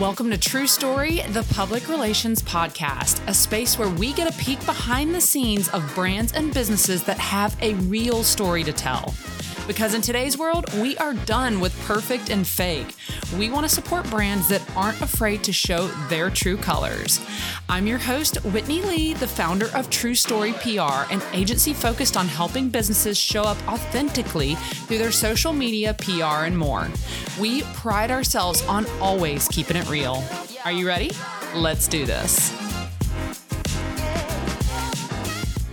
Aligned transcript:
Welcome 0.00 0.30
to 0.30 0.38
True 0.38 0.66
Story, 0.66 1.20
the 1.32 1.42
public 1.52 1.86
relations 1.86 2.42
podcast, 2.42 3.20
a 3.28 3.34
space 3.34 3.78
where 3.78 3.90
we 3.90 4.14
get 4.14 4.34
a 4.34 4.38
peek 4.38 4.64
behind 4.64 5.14
the 5.14 5.20
scenes 5.20 5.68
of 5.68 5.94
brands 5.94 6.32
and 6.32 6.54
businesses 6.54 7.02
that 7.02 7.18
have 7.18 7.54
a 7.60 7.74
real 7.74 8.22
story 8.22 8.64
to 8.64 8.72
tell. 8.72 9.14
Because 9.70 9.94
in 9.94 10.02
today's 10.02 10.36
world, 10.36 10.64
we 10.80 10.96
are 10.96 11.14
done 11.14 11.60
with 11.60 11.80
perfect 11.86 12.28
and 12.28 12.44
fake. 12.44 12.96
We 13.38 13.50
want 13.50 13.68
to 13.68 13.72
support 13.72 14.10
brands 14.10 14.48
that 14.48 14.68
aren't 14.74 15.00
afraid 15.00 15.44
to 15.44 15.52
show 15.52 15.86
their 16.08 16.28
true 16.28 16.56
colors. 16.56 17.20
I'm 17.68 17.86
your 17.86 17.98
host, 17.98 18.44
Whitney 18.46 18.82
Lee, 18.82 19.14
the 19.14 19.28
founder 19.28 19.68
of 19.72 19.88
True 19.88 20.16
Story 20.16 20.54
PR, 20.54 21.06
an 21.12 21.22
agency 21.32 21.72
focused 21.72 22.16
on 22.16 22.26
helping 22.26 22.68
businesses 22.68 23.16
show 23.16 23.44
up 23.44 23.58
authentically 23.68 24.56
through 24.56 24.98
their 24.98 25.12
social 25.12 25.52
media, 25.52 25.94
PR, 25.94 26.46
and 26.46 26.58
more. 26.58 26.88
We 27.38 27.62
pride 27.62 28.10
ourselves 28.10 28.66
on 28.66 28.86
always 29.00 29.46
keeping 29.46 29.76
it 29.76 29.88
real. 29.88 30.24
Are 30.64 30.72
you 30.72 30.84
ready? 30.84 31.12
Let's 31.54 31.86
do 31.86 32.04
this. 32.04 32.69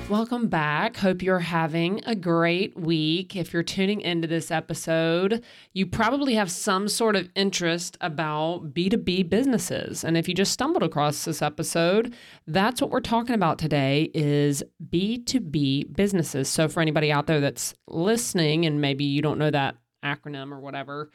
Welcome 0.10 0.48
back. 0.48 0.96
Hope 0.96 1.22
you're 1.22 1.40
having 1.40 2.02
a 2.06 2.16
great 2.16 2.80
week. 2.80 3.36
If 3.36 3.52
you're 3.52 3.62
tuning 3.62 4.00
into 4.00 4.26
this 4.26 4.52
episode, 4.52 5.44
you 5.74 5.86
probably 5.86 6.36
have 6.36 6.50
some 6.50 6.88
sort 6.88 7.18
of 7.18 7.30
interest 7.36 7.98
about 8.00 8.74
B2B 8.74 9.30
businesses. 9.30 10.06
And 10.06 10.16
if 10.16 10.30
you 10.30 10.34
just 10.34 10.54
stumbled 10.54 10.84
across 10.84 11.26
this 11.26 11.42
episode, 11.42 12.14
that's 12.48 12.82
what 12.82 12.90
we're 12.90 13.02
talking 13.02 13.36
about 13.36 13.60
today 13.60 14.10
is 14.14 14.64
B2B 14.90 15.94
businesses. 15.94 16.48
So 16.48 16.70
for 16.70 16.80
anybody 16.80 17.12
out 17.12 17.28
there 17.28 17.42
that's 17.42 17.74
listening 17.90 18.66
and 18.66 18.80
maybe 18.80 19.04
you 19.04 19.22
don't 19.22 19.38
know 19.38 19.52
that 19.52 19.76
acronym 20.06 20.54
or 20.54 20.62
whatever, 20.62 21.12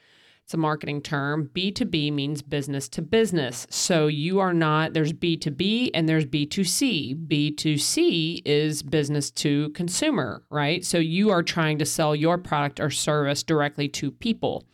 it's 0.53 0.55
a 0.55 0.59
marketing 0.59 1.01
term. 1.01 1.49
B2B 1.55 2.13
means 2.13 2.43
business 2.43 2.87
to 2.91 3.01
business. 3.01 3.67
So 3.71 4.07
you 4.07 4.39
are 4.39 4.53
not, 4.53 4.93
there's 4.93 5.15
B2B 5.15 5.93
and 5.95 6.07
there's 6.07 6.27
B2C. 6.27 7.27
B2C 7.27 8.43
is 8.45 8.83
business 8.83 9.31
to 9.31 9.71
consumer, 9.71 10.43
right? 10.51 10.85
So 10.85 10.99
you 10.99 11.31
are 11.31 11.43
trying 11.43 11.79
to 11.79 11.87
sell 11.87 12.15
your 12.15 12.37
product 12.37 12.81
or 12.81 12.91
service 12.91 13.43
directly 13.43 13.89
to 13.89 14.11
people. 14.11 14.67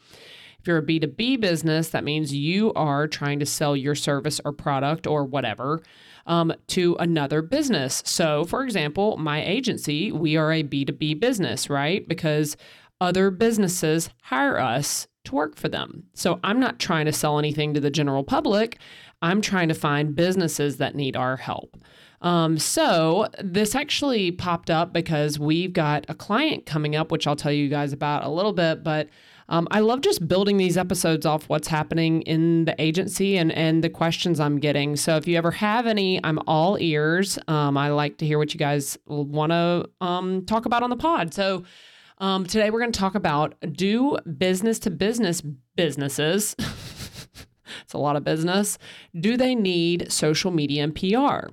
If 0.59 0.67
you're 0.67 0.79
a 0.79 0.83
B2B 0.83 1.41
business, 1.41 1.91
that 1.91 2.03
means 2.03 2.35
you 2.35 2.73
are 2.75 3.07
trying 3.07 3.39
to 3.39 3.47
sell 3.47 3.77
your 3.77 3.95
service 3.95 4.41
or 4.45 4.51
product 4.51 5.07
or 5.07 5.25
whatever 5.25 5.81
um, 6.27 6.53
to 6.69 6.97
another 6.99 7.41
business. 7.41 8.03
So, 8.05 8.45
for 8.47 8.65
example, 8.65 9.17
my 9.17 9.45
agency, 9.45 10.11
we 10.11 10.37
are 10.37 10.53
a 10.53 10.65
B2B 10.65 11.21
business, 11.21 11.71
right? 11.71 12.09
Because 12.09 12.57
other 13.01 13.31
businesses 13.31 14.11
hire 14.23 14.59
us 14.59 15.07
to 15.29 15.35
work 15.35 15.57
for 15.57 15.69
them. 15.69 16.05
So 16.15 16.41
I'm 16.43 16.61
not 16.61 16.79
trying 16.79 17.07
to 17.07 17.13
sell 17.13 17.39
anything 17.39 17.75
to 17.75 17.81
the 17.81 17.91
general 17.91 18.25
public. 18.25 18.79
I'm 19.23 19.41
trying 19.41 19.69
to 19.69 19.75
find 19.75 20.15
businesses 20.15 20.77
that 20.79 20.95
need 20.95 21.17
our 21.17 21.37
help. 21.37 21.77
Um, 22.21 22.59
so 22.59 23.29
this 23.43 23.75
actually 23.75 24.33
popped 24.33 24.71
up 24.71 24.93
because 24.93 25.39
we've 25.39 25.73
got 25.73 26.05
a 26.09 26.15
client 26.15 26.67
coming 26.67 26.97
up, 26.97 27.13
which 27.13 27.27
I'll 27.27 27.37
tell 27.37 27.53
you 27.53 27.69
guys 27.69 27.93
about 27.93 28.25
a 28.25 28.29
little 28.29 28.53
bit, 28.53 28.83
but 28.83 29.09
um, 29.51 29.67
I 29.71 29.81
love 29.81 30.03
just 30.03 30.29
building 30.29 30.59
these 30.59 30.77
episodes 30.77 31.25
off 31.25 31.49
what's 31.49 31.69
happening 31.69 32.23
in 32.23 32.67
the 32.67 32.75
agency 32.79 33.39
and, 33.39 33.51
and 33.53 33.83
the 33.83 33.89
questions 33.89 34.41
I'm 34.41 34.59
getting. 34.59 34.95
So 34.97 35.17
if 35.17 35.27
you 35.27 35.39
ever 35.39 35.53
have 35.53 35.87
any, 35.87 36.23
I'm 36.23 36.39
all 36.47 36.77
ears. 36.79 37.39
Um, 37.49 37.77
I 37.79 37.89
like 37.89 38.19
to 38.19 38.27
hear 38.27 38.37
what 38.37 38.53
you 38.53 38.59
guys 38.59 38.99
want 39.07 39.53
to 39.53 39.89
um, 40.03 40.45
talk 40.45 40.67
about 40.67 40.83
on 40.83 40.91
the 40.91 40.97
pod. 40.97 41.33
So 41.33 41.65
um, 42.19 42.47
today 42.47 42.71
we're 42.71 42.81
going 42.81 42.93
to 42.93 42.99
talk 42.99 43.15
about 43.15 43.55
do 43.73 44.19
business 44.37 44.79
to 44.81 44.91
business 44.91 45.41
businesses. 45.77 46.55
it's 46.59 47.95
a 47.95 47.99
lot 47.99 48.17
of 48.17 48.25
business. 48.25 48.79
Do 49.19 49.37
they 49.37 49.55
need 49.55 50.11
social 50.11 50.51
media 50.51 50.85
and 50.85 50.95
PR? 50.95 51.49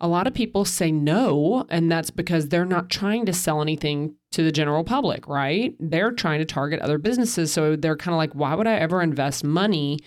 A 0.00 0.06
lot 0.06 0.28
of 0.28 0.34
people 0.34 0.64
say 0.64 0.92
no, 0.92 1.66
and 1.70 1.90
that's 1.90 2.10
because 2.10 2.48
they're 2.48 2.64
not 2.64 2.88
trying 2.88 3.26
to 3.26 3.32
sell 3.32 3.60
anything 3.60 4.14
to 4.30 4.44
the 4.44 4.52
general 4.52 4.84
public, 4.84 5.26
right? 5.26 5.74
They're 5.80 6.12
trying 6.12 6.38
to 6.38 6.44
target 6.44 6.78
other 6.80 6.98
businesses. 6.98 7.52
So 7.52 7.74
they're 7.74 7.96
kind 7.96 8.14
of 8.14 8.18
like, 8.18 8.32
why 8.32 8.54
would 8.54 8.68
I 8.68 8.74
ever 8.74 9.02
invest 9.02 9.42
money 9.42 9.98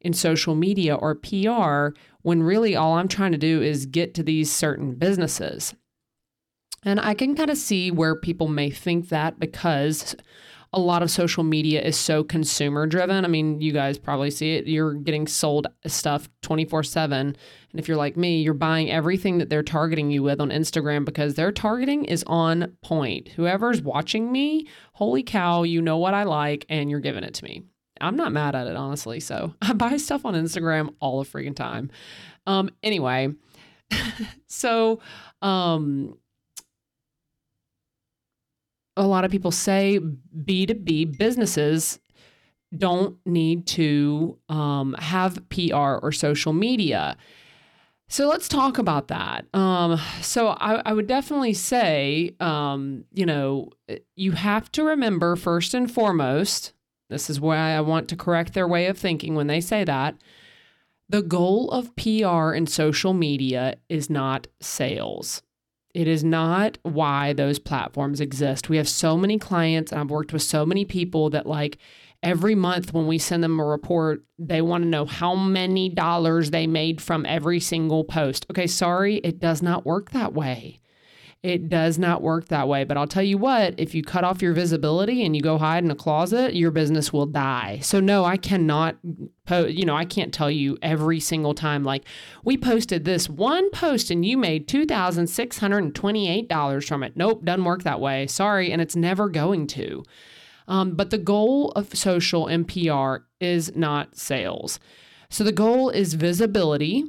in 0.00 0.12
social 0.12 0.54
media 0.54 0.94
or 0.94 1.16
PR 1.16 1.98
when 2.22 2.44
really 2.44 2.76
all 2.76 2.94
I'm 2.94 3.08
trying 3.08 3.32
to 3.32 3.38
do 3.38 3.60
is 3.60 3.86
get 3.86 4.14
to 4.14 4.22
these 4.22 4.52
certain 4.52 4.94
businesses? 4.94 5.74
And 6.82 6.98
I 7.00 7.14
can 7.14 7.34
kind 7.34 7.50
of 7.50 7.58
see 7.58 7.90
where 7.90 8.14
people 8.14 8.48
may 8.48 8.70
think 8.70 9.08
that 9.10 9.38
because 9.38 10.16
a 10.72 10.80
lot 10.80 11.02
of 11.02 11.10
social 11.10 11.42
media 11.42 11.82
is 11.82 11.96
so 11.96 12.22
consumer 12.22 12.86
driven. 12.86 13.24
I 13.24 13.28
mean, 13.28 13.60
you 13.60 13.72
guys 13.72 13.98
probably 13.98 14.30
see 14.30 14.54
it. 14.54 14.66
You're 14.66 14.94
getting 14.94 15.26
sold 15.26 15.66
stuff 15.86 16.28
24 16.42 16.84
7. 16.84 17.18
And 17.20 17.36
if 17.74 17.88
you're 17.88 17.96
like 17.96 18.16
me, 18.16 18.40
you're 18.40 18.54
buying 18.54 18.90
everything 18.90 19.38
that 19.38 19.50
they're 19.50 19.62
targeting 19.62 20.10
you 20.10 20.22
with 20.22 20.40
on 20.40 20.50
Instagram 20.50 21.04
because 21.04 21.34
their 21.34 21.50
targeting 21.50 22.04
is 22.04 22.22
on 22.26 22.76
point. 22.82 23.28
Whoever's 23.30 23.82
watching 23.82 24.30
me, 24.30 24.68
holy 24.92 25.22
cow, 25.22 25.64
you 25.64 25.82
know 25.82 25.98
what 25.98 26.14
I 26.14 26.22
like 26.22 26.66
and 26.68 26.88
you're 26.88 27.00
giving 27.00 27.24
it 27.24 27.34
to 27.34 27.44
me. 27.44 27.64
I'm 28.00 28.16
not 28.16 28.32
mad 28.32 28.54
at 28.54 28.66
it, 28.66 28.76
honestly. 28.76 29.20
So 29.20 29.54
I 29.62 29.72
buy 29.72 29.96
stuff 29.96 30.24
on 30.24 30.34
Instagram 30.34 30.94
all 31.00 31.22
the 31.22 31.28
freaking 31.28 31.56
time. 31.56 31.90
Um, 32.46 32.70
anyway, 32.82 33.34
so 34.46 35.00
um, 35.42 36.16
a 39.00 39.06
lot 39.06 39.24
of 39.24 39.30
people 39.30 39.50
say 39.50 39.98
B2B 40.44 41.18
businesses 41.18 41.98
don't 42.76 43.16
need 43.26 43.66
to 43.66 44.38
um, 44.48 44.94
have 44.98 45.48
PR 45.48 45.98
or 46.02 46.12
social 46.12 46.52
media. 46.52 47.16
So 48.08 48.28
let's 48.28 48.48
talk 48.48 48.78
about 48.78 49.08
that. 49.08 49.46
Um, 49.54 49.98
so 50.20 50.48
I, 50.48 50.82
I, 50.84 50.92
would 50.92 51.06
definitely 51.06 51.54
say, 51.54 52.34
um, 52.40 53.04
you 53.12 53.24
know, 53.24 53.70
you 54.16 54.32
have 54.32 54.70
to 54.72 54.84
remember 54.84 55.36
first 55.36 55.74
and 55.74 55.90
foremost, 55.90 56.72
this 57.08 57.30
is 57.30 57.40
why 57.40 57.56
I 57.56 57.80
want 57.80 58.08
to 58.08 58.16
correct 58.16 58.52
their 58.52 58.68
way 58.68 58.86
of 58.86 58.98
thinking 58.98 59.34
when 59.34 59.46
they 59.46 59.60
say 59.60 59.84
that. 59.84 60.16
The 61.08 61.22
goal 61.22 61.70
of 61.70 61.94
PR 61.96 62.52
and 62.52 62.68
social 62.68 63.14
media 63.14 63.76
is 63.88 64.10
not 64.10 64.46
sales. 64.60 65.42
It 65.92 66.06
is 66.06 66.22
not 66.22 66.78
why 66.82 67.32
those 67.32 67.58
platforms 67.58 68.20
exist. 68.20 68.68
We 68.68 68.76
have 68.76 68.88
so 68.88 69.16
many 69.16 69.38
clients, 69.38 69.90
and 69.90 70.00
I've 70.00 70.10
worked 70.10 70.32
with 70.32 70.42
so 70.42 70.64
many 70.64 70.84
people 70.84 71.30
that, 71.30 71.46
like, 71.46 71.78
every 72.22 72.54
month 72.54 72.92
when 72.92 73.06
we 73.06 73.18
send 73.18 73.42
them 73.42 73.58
a 73.58 73.64
report, 73.64 74.22
they 74.38 74.62
want 74.62 74.84
to 74.84 74.88
know 74.88 75.06
how 75.06 75.34
many 75.34 75.88
dollars 75.88 76.50
they 76.50 76.66
made 76.66 77.00
from 77.00 77.26
every 77.26 77.60
single 77.60 78.04
post. 78.04 78.46
Okay, 78.50 78.66
sorry, 78.66 79.16
it 79.16 79.40
does 79.40 79.62
not 79.62 79.86
work 79.86 80.10
that 80.10 80.32
way. 80.32 80.79
It 81.42 81.70
does 81.70 81.98
not 81.98 82.20
work 82.20 82.48
that 82.48 82.68
way. 82.68 82.84
But 82.84 82.98
I'll 82.98 83.06
tell 83.06 83.22
you 83.22 83.38
what, 83.38 83.74
if 83.78 83.94
you 83.94 84.02
cut 84.02 84.24
off 84.24 84.42
your 84.42 84.52
visibility 84.52 85.24
and 85.24 85.34
you 85.34 85.40
go 85.40 85.56
hide 85.56 85.82
in 85.82 85.90
a 85.90 85.94
closet, 85.94 86.54
your 86.54 86.70
business 86.70 87.14
will 87.14 87.24
die. 87.24 87.78
So, 87.82 87.98
no, 87.98 88.26
I 88.26 88.36
cannot, 88.36 88.96
po- 89.46 89.64
you 89.64 89.86
know, 89.86 89.96
I 89.96 90.04
can't 90.04 90.34
tell 90.34 90.50
you 90.50 90.76
every 90.82 91.18
single 91.18 91.54
time, 91.54 91.82
like, 91.82 92.04
we 92.44 92.58
posted 92.58 93.06
this 93.06 93.30
one 93.30 93.70
post 93.70 94.10
and 94.10 94.22
you 94.22 94.36
made 94.36 94.68
$2,628 94.68 96.86
from 96.86 97.02
it. 97.02 97.16
Nope, 97.16 97.42
doesn't 97.44 97.64
work 97.64 97.84
that 97.84 98.00
way. 98.00 98.26
Sorry. 98.26 98.70
And 98.70 98.82
it's 98.82 98.96
never 98.96 99.30
going 99.30 99.66
to. 99.68 100.04
Um, 100.68 100.94
but 100.94 101.08
the 101.08 101.18
goal 101.18 101.70
of 101.72 101.96
social 101.96 102.48
and 102.48 102.68
PR 102.68 103.24
is 103.40 103.74
not 103.74 104.14
sales. 104.14 104.78
So 105.30 105.42
the 105.42 105.52
goal 105.52 105.88
is 105.88 106.12
visibility 106.14 107.06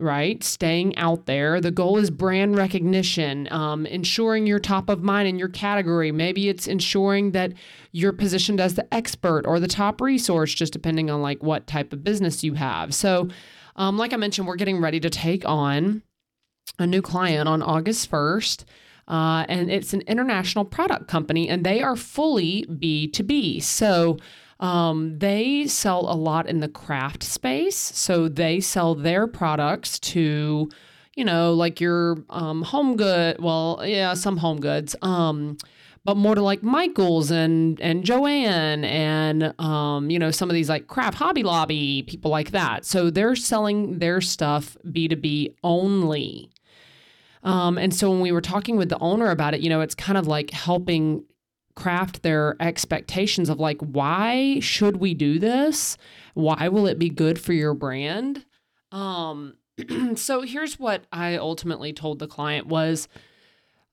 right? 0.00 0.42
Staying 0.42 0.96
out 0.96 1.26
there. 1.26 1.60
The 1.60 1.70
goal 1.70 1.98
is 1.98 2.10
brand 2.10 2.56
recognition, 2.56 3.48
um, 3.52 3.86
ensuring 3.86 4.46
you're 4.46 4.58
top 4.58 4.88
of 4.88 5.02
mind 5.02 5.28
in 5.28 5.38
your 5.38 5.48
category. 5.48 6.10
Maybe 6.10 6.48
it's 6.48 6.66
ensuring 6.66 7.30
that 7.30 7.52
you're 7.92 8.12
positioned 8.12 8.60
as 8.60 8.74
the 8.74 8.92
expert 8.92 9.46
or 9.46 9.60
the 9.60 9.68
top 9.68 10.00
resource, 10.00 10.52
just 10.52 10.72
depending 10.72 11.10
on 11.10 11.22
like 11.22 11.42
what 11.42 11.66
type 11.66 11.92
of 11.92 12.02
business 12.02 12.42
you 12.42 12.54
have. 12.54 12.92
So, 12.94 13.28
um, 13.76 13.96
like 13.96 14.12
I 14.12 14.16
mentioned, 14.16 14.48
we're 14.48 14.56
getting 14.56 14.80
ready 14.80 15.00
to 15.00 15.10
take 15.10 15.46
on 15.48 16.02
a 16.78 16.86
new 16.86 17.02
client 17.02 17.48
on 17.48 17.62
August 17.62 18.10
1st. 18.10 18.64
Uh, 19.06 19.44
and 19.48 19.70
it's 19.70 19.92
an 19.92 20.00
international 20.02 20.64
product 20.64 21.08
company, 21.08 21.48
and 21.48 21.64
they 21.64 21.82
are 21.82 21.94
fully 21.94 22.64
B2B. 22.70 23.62
So, 23.62 24.16
um, 24.60 25.18
they 25.18 25.66
sell 25.66 26.00
a 26.10 26.14
lot 26.14 26.48
in 26.48 26.60
the 26.60 26.68
craft 26.68 27.22
space. 27.22 27.76
So 27.76 28.28
they 28.28 28.60
sell 28.60 28.94
their 28.94 29.26
products 29.26 29.98
to, 30.00 30.68
you 31.16 31.24
know, 31.24 31.52
like 31.52 31.80
your 31.80 32.24
um, 32.30 32.62
home 32.62 32.96
good. 32.96 33.40
Well, 33.40 33.82
yeah, 33.84 34.14
some 34.14 34.38
home 34.38 34.60
goods. 34.60 34.96
Um, 35.02 35.56
but 36.04 36.18
more 36.18 36.34
to 36.34 36.42
like 36.42 36.62
Michaels 36.62 37.30
and 37.30 37.80
and 37.80 38.04
Joann 38.04 38.84
and 38.84 39.58
um, 39.58 40.10
you 40.10 40.18
know 40.18 40.30
some 40.30 40.50
of 40.50 40.54
these 40.54 40.68
like 40.68 40.86
craft 40.86 41.16
Hobby 41.16 41.42
Lobby 41.42 42.04
people 42.06 42.30
like 42.30 42.50
that. 42.50 42.84
So 42.84 43.10
they're 43.10 43.34
selling 43.34 43.98
their 43.98 44.20
stuff 44.20 44.76
B 44.92 45.08
two 45.08 45.16
B 45.16 45.54
only. 45.64 46.50
Um, 47.42 47.76
and 47.76 47.94
so 47.94 48.10
when 48.10 48.20
we 48.20 48.32
were 48.32 48.40
talking 48.40 48.76
with 48.76 48.88
the 48.88 48.98
owner 48.98 49.30
about 49.30 49.54
it, 49.54 49.60
you 49.60 49.68
know, 49.68 49.82
it's 49.82 49.94
kind 49.94 50.16
of 50.16 50.26
like 50.26 50.50
helping 50.50 51.24
craft 51.76 52.22
their 52.22 52.56
expectations 52.60 53.48
of 53.48 53.58
like, 53.58 53.80
why 53.80 54.60
should 54.60 54.98
we 54.98 55.14
do 55.14 55.38
this? 55.38 55.96
Why 56.34 56.68
will 56.68 56.86
it 56.86 56.98
be 56.98 57.08
good 57.08 57.40
for 57.40 57.52
your 57.52 57.74
brand? 57.74 58.44
Um, 58.92 59.54
so 60.14 60.42
here's 60.42 60.78
what 60.78 61.04
I 61.12 61.36
ultimately 61.36 61.92
told 61.92 62.18
the 62.18 62.28
client 62.28 62.66
was 62.66 63.08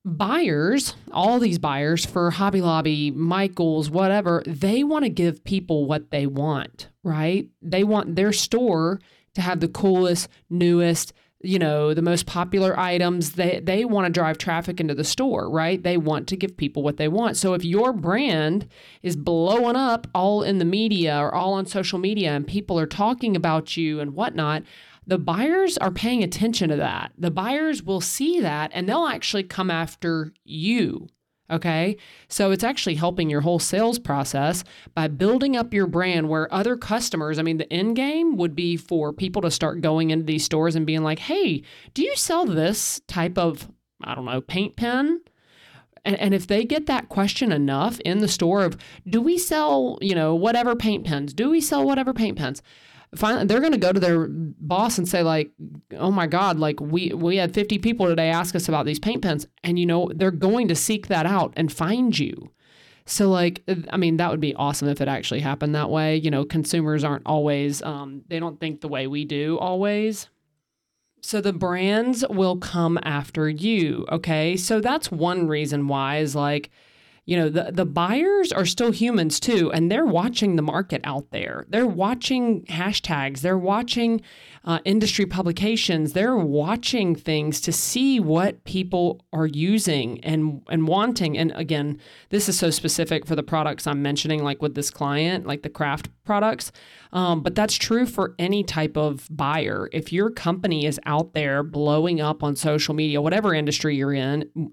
buyers, 0.04 0.94
all 1.12 1.38
these 1.38 1.58
buyers 1.58 2.04
for 2.04 2.30
Hobby 2.30 2.60
Lobby, 2.60 3.10
Michaels, 3.10 3.90
whatever, 3.90 4.42
they 4.46 4.82
want 4.84 5.04
to 5.04 5.10
give 5.10 5.44
people 5.44 5.86
what 5.86 6.10
they 6.10 6.26
want, 6.26 6.88
right? 7.02 7.48
They 7.60 7.84
want 7.84 8.16
their 8.16 8.32
store 8.32 9.00
to 9.34 9.40
have 9.40 9.60
the 9.60 9.68
coolest, 9.68 10.28
newest, 10.50 11.12
you 11.42 11.58
know, 11.58 11.92
the 11.92 12.02
most 12.02 12.26
popular 12.26 12.78
items. 12.78 13.32
They 13.32 13.60
they 13.60 13.84
want 13.84 14.06
to 14.06 14.12
drive 14.12 14.38
traffic 14.38 14.80
into 14.80 14.94
the 14.94 15.04
store, 15.04 15.50
right? 15.50 15.82
They 15.82 15.96
want 15.96 16.28
to 16.28 16.36
give 16.36 16.56
people 16.56 16.82
what 16.82 16.96
they 16.96 17.08
want. 17.08 17.36
So 17.36 17.54
if 17.54 17.64
your 17.64 17.92
brand 17.92 18.68
is 19.02 19.16
blowing 19.16 19.76
up 19.76 20.06
all 20.14 20.42
in 20.42 20.58
the 20.58 20.64
media 20.64 21.18
or 21.18 21.34
all 21.34 21.54
on 21.54 21.66
social 21.66 21.98
media 21.98 22.32
and 22.32 22.46
people 22.46 22.78
are 22.78 22.86
talking 22.86 23.36
about 23.36 23.76
you 23.76 24.00
and 24.00 24.14
whatnot, 24.14 24.62
the 25.06 25.18
buyers 25.18 25.76
are 25.78 25.90
paying 25.90 26.22
attention 26.22 26.70
to 26.70 26.76
that. 26.76 27.12
The 27.18 27.30
buyers 27.30 27.82
will 27.82 28.00
see 28.00 28.40
that 28.40 28.70
and 28.72 28.88
they'll 28.88 29.06
actually 29.06 29.42
come 29.42 29.70
after 29.70 30.32
you. 30.44 31.08
Okay. 31.52 31.98
So 32.28 32.50
it's 32.50 32.64
actually 32.64 32.94
helping 32.94 33.28
your 33.28 33.42
whole 33.42 33.58
sales 33.58 33.98
process 33.98 34.64
by 34.94 35.08
building 35.08 35.54
up 35.54 35.74
your 35.74 35.86
brand 35.86 36.30
where 36.30 36.52
other 36.52 36.76
customers, 36.76 37.38
I 37.38 37.42
mean, 37.42 37.58
the 37.58 37.70
end 37.70 37.94
game 37.94 38.36
would 38.38 38.56
be 38.56 38.78
for 38.78 39.12
people 39.12 39.42
to 39.42 39.50
start 39.50 39.82
going 39.82 40.10
into 40.10 40.24
these 40.24 40.44
stores 40.44 40.74
and 40.74 40.86
being 40.86 41.02
like, 41.02 41.18
hey, 41.18 41.62
do 41.92 42.02
you 42.02 42.16
sell 42.16 42.46
this 42.46 43.02
type 43.06 43.36
of, 43.36 43.68
I 44.02 44.14
don't 44.14 44.24
know, 44.24 44.40
paint 44.40 44.76
pen? 44.76 45.20
And, 46.04 46.16
and 46.16 46.34
if 46.34 46.46
they 46.46 46.64
get 46.64 46.86
that 46.86 47.10
question 47.10 47.52
enough 47.52 48.00
in 48.00 48.18
the 48.18 48.28
store 48.28 48.64
of, 48.64 48.76
do 49.06 49.20
we 49.20 49.36
sell, 49.36 49.98
you 50.00 50.14
know, 50.14 50.34
whatever 50.34 50.74
paint 50.74 51.04
pens? 51.04 51.34
Do 51.34 51.50
we 51.50 51.60
sell 51.60 51.84
whatever 51.84 52.14
paint 52.14 52.38
pens? 52.38 52.62
Finally 53.14 53.44
they're 53.44 53.60
going 53.60 53.72
to 53.72 53.78
go 53.78 53.92
to 53.92 54.00
their 54.00 54.26
boss 54.30 54.96
and 54.96 55.08
say 55.08 55.22
like 55.22 55.50
oh 55.98 56.10
my 56.10 56.26
god 56.26 56.58
like 56.58 56.80
we 56.80 57.12
we 57.12 57.36
had 57.36 57.52
50 57.52 57.78
people 57.78 58.06
today 58.06 58.30
ask 58.30 58.54
us 58.54 58.68
about 58.68 58.86
these 58.86 58.98
paint 58.98 59.22
pens 59.22 59.46
and 59.62 59.78
you 59.78 59.86
know 59.86 60.10
they're 60.14 60.30
going 60.30 60.68
to 60.68 60.74
seek 60.74 61.08
that 61.08 61.26
out 61.26 61.52
and 61.56 61.72
find 61.72 62.18
you. 62.18 62.50
So 63.04 63.28
like 63.28 63.62
i 63.90 63.96
mean 63.96 64.16
that 64.16 64.30
would 64.30 64.40
be 64.40 64.54
awesome 64.54 64.88
if 64.88 65.00
it 65.00 65.08
actually 65.08 65.40
happened 65.40 65.74
that 65.74 65.90
way. 65.90 66.16
You 66.16 66.30
know 66.30 66.44
consumers 66.44 67.04
aren't 67.04 67.26
always 67.26 67.82
um, 67.82 68.22
they 68.28 68.40
don't 68.40 68.60
think 68.60 68.80
the 68.80 68.88
way 68.88 69.06
we 69.06 69.24
do 69.24 69.58
always. 69.58 70.28
So 71.24 71.40
the 71.40 71.52
brands 71.52 72.24
will 72.28 72.56
come 72.56 72.98
after 73.02 73.48
you 73.48 74.06
okay? 74.10 74.56
So 74.56 74.80
that's 74.80 75.12
one 75.12 75.48
reason 75.48 75.86
why 75.86 76.18
is 76.18 76.34
like 76.34 76.70
you 77.24 77.36
know 77.36 77.48
the 77.48 77.70
the 77.72 77.86
buyers 77.86 78.50
are 78.50 78.66
still 78.66 78.90
humans 78.90 79.38
too 79.38 79.70
and 79.72 79.90
they're 79.90 80.04
watching 80.04 80.56
the 80.56 80.62
market 80.62 81.00
out 81.04 81.30
there. 81.30 81.66
They're 81.68 81.86
watching 81.86 82.64
hashtags. 82.64 83.40
They're 83.40 83.58
watching 83.58 84.22
uh, 84.64 84.80
industry 84.84 85.26
publications. 85.26 86.14
They're 86.14 86.36
watching 86.36 87.14
things 87.14 87.60
to 87.62 87.72
see 87.72 88.18
what 88.18 88.64
people 88.64 89.24
are 89.32 89.46
using 89.46 90.22
and 90.24 90.62
and 90.68 90.88
wanting. 90.88 91.38
And 91.38 91.52
again 91.54 92.00
this 92.30 92.48
is 92.48 92.58
so 92.58 92.70
specific 92.70 93.24
for 93.26 93.36
the 93.36 93.42
products 93.42 93.86
i'm 93.86 94.02
mentioning 94.02 94.42
like 94.42 94.60
with 94.60 94.74
this 94.74 94.90
client 94.90 95.46
like 95.46 95.62
the 95.62 95.70
craft 95.70 96.08
products. 96.24 96.72
Um, 97.12 97.42
but 97.42 97.54
that's 97.54 97.74
true 97.74 98.06
for 98.06 98.34
any 98.38 98.64
type 98.64 98.96
of 98.96 99.28
buyer. 99.30 99.88
If 99.92 100.12
your 100.12 100.30
company 100.30 100.86
is 100.86 100.98
out 101.04 101.34
there 101.34 101.62
blowing 101.62 102.20
up 102.20 102.42
on 102.42 102.56
social 102.56 102.94
media 102.94 103.22
whatever 103.22 103.54
industry 103.54 103.94
you're 103.94 104.12
in 104.12 104.72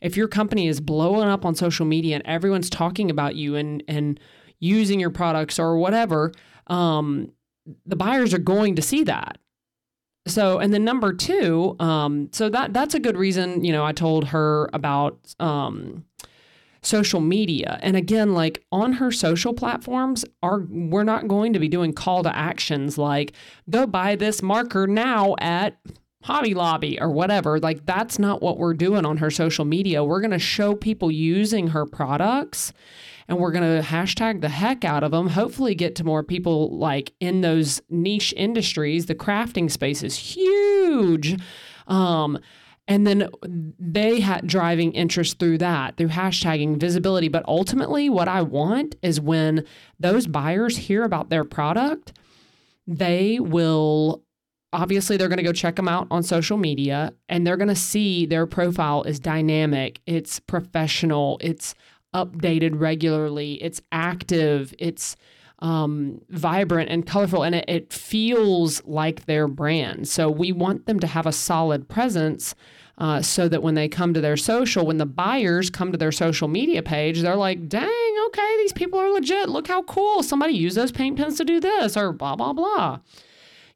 if 0.00 0.16
your 0.16 0.28
company 0.28 0.68
is 0.68 0.80
blowing 0.80 1.28
up 1.28 1.44
on 1.44 1.54
social 1.54 1.86
media 1.86 2.16
and 2.16 2.26
everyone's 2.26 2.70
talking 2.70 3.10
about 3.10 3.36
you 3.36 3.56
and 3.56 3.82
and 3.88 4.20
using 4.58 5.00
your 5.00 5.10
products 5.10 5.58
or 5.58 5.78
whatever, 5.78 6.32
um, 6.66 7.32
the 7.86 7.96
buyers 7.96 8.34
are 8.34 8.38
going 8.38 8.76
to 8.76 8.82
see 8.82 9.04
that. 9.04 9.38
So, 10.26 10.58
and 10.58 10.72
then 10.72 10.84
number 10.84 11.12
two, 11.12 11.76
um, 11.80 12.28
so 12.32 12.48
that 12.50 12.72
that's 12.72 12.94
a 12.94 13.00
good 13.00 13.16
reason. 13.16 13.64
You 13.64 13.72
know, 13.72 13.84
I 13.84 13.92
told 13.92 14.28
her 14.28 14.68
about 14.72 15.34
um, 15.40 16.04
social 16.82 17.20
media, 17.20 17.78
and 17.82 17.96
again, 17.96 18.34
like 18.34 18.64
on 18.70 18.94
her 18.94 19.10
social 19.10 19.54
platforms, 19.54 20.24
are 20.42 20.60
we're 20.68 21.04
not 21.04 21.26
going 21.26 21.54
to 21.54 21.58
be 21.58 21.68
doing 21.68 21.92
call 21.92 22.22
to 22.22 22.36
actions 22.36 22.98
like 22.98 23.32
go 23.70 23.86
buy 23.86 24.14
this 24.14 24.42
marker 24.42 24.86
now 24.86 25.34
at 25.40 25.78
Hobby 26.22 26.54
Lobby 26.54 27.00
or 27.00 27.10
whatever. 27.10 27.58
Like, 27.58 27.86
that's 27.86 28.18
not 28.18 28.42
what 28.42 28.58
we're 28.58 28.74
doing 28.74 29.06
on 29.06 29.18
her 29.18 29.30
social 29.30 29.64
media. 29.64 30.04
We're 30.04 30.20
going 30.20 30.30
to 30.32 30.38
show 30.38 30.74
people 30.74 31.10
using 31.10 31.68
her 31.68 31.86
products 31.86 32.72
and 33.30 33.38
we're 33.38 33.52
going 33.52 33.80
to 33.80 33.88
hashtag 33.88 34.40
the 34.40 34.48
heck 34.48 34.84
out 34.84 35.04
of 35.04 35.12
them. 35.12 35.28
Hopefully, 35.28 35.74
get 35.76 35.94
to 35.96 36.04
more 36.04 36.24
people 36.24 36.76
like 36.76 37.12
in 37.20 37.42
those 37.42 37.80
niche 37.88 38.34
industries. 38.36 39.06
The 39.06 39.14
crafting 39.14 39.70
space 39.70 40.02
is 40.02 40.16
huge. 40.16 41.40
Um, 41.86 42.40
and 42.88 43.06
then 43.06 43.28
they 43.78 44.18
had 44.18 44.48
driving 44.48 44.92
interest 44.92 45.38
through 45.38 45.58
that, 45.58 45.96
through 45.96 46.08
hashtagging 46.08 46.80
visibility. 46.80 47.28
But 47.28 47.44
ultimately, 47.46 48.10
what 48.10 48.26
I 48.26 48.42
want 48.42 48.96
is 49.00 49.20
when 49.20 49.64
those 50.00 50.26
buyers 50.26 50.76
hear 50.76 51.04
about 51.04 51.30
their 51.30 51.44
product, 51.44 52.12
they 52.88 53.38
will 53.38 54.24
obviously 54.72 55.16
they're 55.16 55.28
going 55.28 55.38
to 55.38 55.42
go 55.42 55.52
check 55.52 55.76
them 55.76 55.88
out 55.88 56.06
on 56.10 56.22
social 56.22 56.56
media 56.56 57.12
and 57.28 57.46
they're 57.46 57.56
going 57.56 57.68
to 57.68 57.74
see 57.74 58.26
their 58.26 58.46
profile 58.46 59.02
is 59.02 59.18
dynamic, 59.18 60.00
it's 60.06 60.38
professional, 60.40 61.38
it's 61.40 61.74
updated 62.14 62.78
regularly, 62.78 63.54
it's 63.62 63.80
active, 63.92 64.74
it's 64.78 65.16
um, 65.60 66.20
vibrant 66.30 66.88
and 66.88 67.06
colorful, 67.06 67.42
and 67.42 67.54
it, 67.54 67.64
it 67.68 67.92
feels 67.92 68.82
like 68.84 69.26
their 69.26 69.46
brand. 69.46 70.08
So 70.08 70.30
we 70.30 70.52
want 70.52 70.86
them 70.86 71.00
to 71.00 71.06
have 71.06 71.26
a 71.26 71.32
solid 71.32 71.88
presence. 71.88 72.54
Uh, 72.98 73.22
so 73.22 73.48
that 73.48 73.62
when 73.62 73.76
they 73.76 73.88
come 73.88 74.12
to 74.12 74.20
their 74.20 74.36
social, 74.36 74.84
when 74.84 74.98
the 74.98 75.06
buyers 75.06 75.70
come 75.70 75.90
to 75.90 75.96
their 75.96 76.12
social 76.12 76.48
media 76.48 76.82
page, 76.82 77.22
they're 77.22 77.34
like, 77.34 77.66
dang, 77.66 78.14
okay, 78.26 78.56
these 78.58 78.74
people 78.74 78.98
are 78.98 79.08
legit. 79.08 79.48
Look 79.48 79.68
how 79.68 79.82
cool. 79.84 80.22
Somebody 80.22 80.52
used 80.52 80.76
those 80.76 80.92
paint 80.92 81.16
pens 81.16 81.38
to 81.38 81.44
do 81.46 81.60
this, 81.60 81.96
or 81.96 82.12
blah, 82.12 82.36
blah, 82.36 82.52
blah 82.52 82.98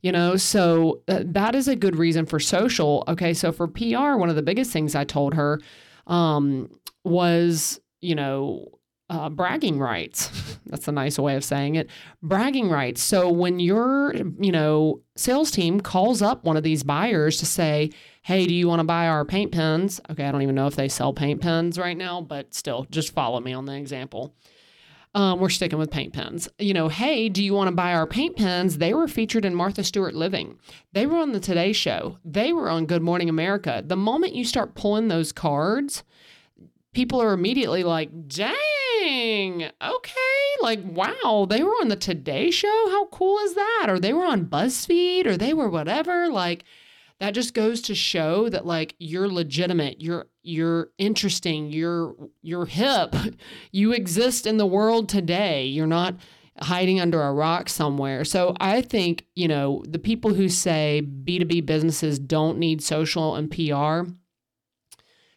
you 0.05 0.13
know? 0.13 0.37
So 0.37 1.01
uh, 1.09 1.23
that 1.25 1.55
is 1.55 1.67
a 1.67 1.75
good 1.75 1.97
reason 1.97 2.27
for 2.27 2.39
social. 2.39 3.03
Okay 3.09 3.33
so 3.33 3.51
for 3.51 3.67
pr 3.67 4.17
one 4.17 4.29
of 4.29 4.37
the 4.37 4.43
biggest 4.43 4.71
things 4.71 4.95
i 4.95 5.03
told 5.03 5.35
her 5.35 5.59
um, 6.07 6.71
was 7.05 7.81
you 8.01 8.15
know 8.15 8.69
uh, 9.11 9.29
bragging 9.29 9.79
rights. 9.79 10.59
That's 10.67 10.89
a 10.89 10.93
nice 10.93 11.19
way 11.19 11.37
of 11.37 11.45
saying 11.45 11.75
it. 11.75 11.89
Bragging 12.23 12.69
rights. 12.71 13.03
So 13.03 13.31
when 13.31 13.61
your 13.61 14.15
you 14.39 14.53
know 14.53 15.01
sales 15.17 15.51
team 15.51 15.81
calls 15.81 16.21
up 16.23 16.45
one 16.45 16.57
of 16.57 16.63
these 16.63 16.83
buyers 16.83 17.39
to 17.39 17.47
say 17.47 17.91
hey 18.23 18.47
do 18.47 18.55
you 18.55 18.67
want 18.67 18.81
to 18.81 18.85
buy 18.85 19.07
our 19.07 19.25
paint 19.25 19.53
pens? 19.53 20.01
Okay 20.11 20.25
i 20.25 20.33
don't 20.33 20.43
even 20.43 20.55
know 20.55 20.67
if 20.67 20.77
they 20.77 20.89
sell 20.89 21.13
paint 21.13 21.41
pens 21.41 21.79
right 21.79 21.97
now 21.97 22.21
but 22.21 22.53
still 22.53 22.87
just 22.91 23.15
follow 23.15 23.41
me 23.41 23.53
on 23.53 23.65
the 23.65 23.75
example 23.75 24.35
um, 25.15 25.39
we're 25.39 25.49
sticking 25.49 25.79
with 25.79 25.91
paint 25.91 26.13
pens. 26.13 26.49
You 26.59 26.75
know, 26.75 26.89
hey, 26.89 27.29
do 27.29 27.43
you 27.43 27.55
want 27.55 27.69
to 27.69 27.75
buy 27.75 27.95
our 27.95 28.07
paint 28.07 28.37
pens? 28.37 28.79
They 28.79 28.93
were 28.93 29.07
featured 29.07 29.45
in 29.45 29.55
Martha 29.55 29.85
Stewart 29.85 30.15
Living. 30.15 30.59
They 30.93 31.07
were 31.07 31.19
on 31.19 31.33
the 31.33 31.41
Today 31.41 31.73
Show. 31.73 32.19
They 32.25 32.53
were 32.53 32.69
on 32.69 32.87
Good 32.87 33.03
Morning 33.03 33.29
America. 33.29 33.83
The 33.87 33.97
moment 33.97 34.35
you 34.35 34.45
start 34.45 34.75
pulling 34.75 35.09
those 35.09 35.31
cards, 35.31 36.03
people 36.93 37.23
are 37.23 37.33
immediately 37.33 37.85
like, 37.85 38.27
dang, 38.27 39.71
okay, 39.83 40.45
like, 40.61 40.81
wow, 40.83 41.47
they 41.49 41.63
were 41.63 41.75
on 41.81 41.89
the 41.89 41.97
Today 41.97 42.51
Show. 42.51 42.89
How 42.91 43.07
cool 43.07 43.39
is 43.39 43.55
that? 43.55 43.87
Or 43.89 44.01
they 44.01 44.13
were 44.13 44.27
on 44.27 44.47
BuzzFeed 44.47 45.27
or 45.27 45.37
they 45.37 45.55
were 45.55 45.69
whatever. 45.69 46.29
Like, 46.29 46.65
that 47.25 47.33
just 47.33 47.55
goes 47.55 47.81
to 47.81 47.95
show 47.95 48.51
that 48.51 48.67
like 48.67 48.95
you're 48.99 49.31
legitimate 49.31 49.99
you're 49.99 50.27
you're 50.43 50.91
interesting 50.99 51.73
you're 51.73 52.15
you're 52.43 52.67
hip. 52.67 53.17
You 53.73 53.93
exist 53.93 54.47
in 54.47 54.59
the 54.59 54.67
world 54.67 55.09
today. 55.09 55.65
You're 55.65 55.87
not 55.87 56.17
hiding 56.61 57.01
under 57.01 57.23
a 57.23 57.33
rock 57.33 57.71
somewhere. 57.71 58.27
So 58.27 58.55
i 58.61 58.83
think 58.83 59.25
you 59.35 59.49
know 59.49 59.83
the 59.89 59.99
people 59.99 60.35
who 60.35 60.51
say 60.51 61.03
b2b 61.25 61.65
businesses 61.65 62.19
don't 62.19 62.59
need 62.59 62.83
social 62.83 63.37
and 63.37 63.51
pr 63.51 64.11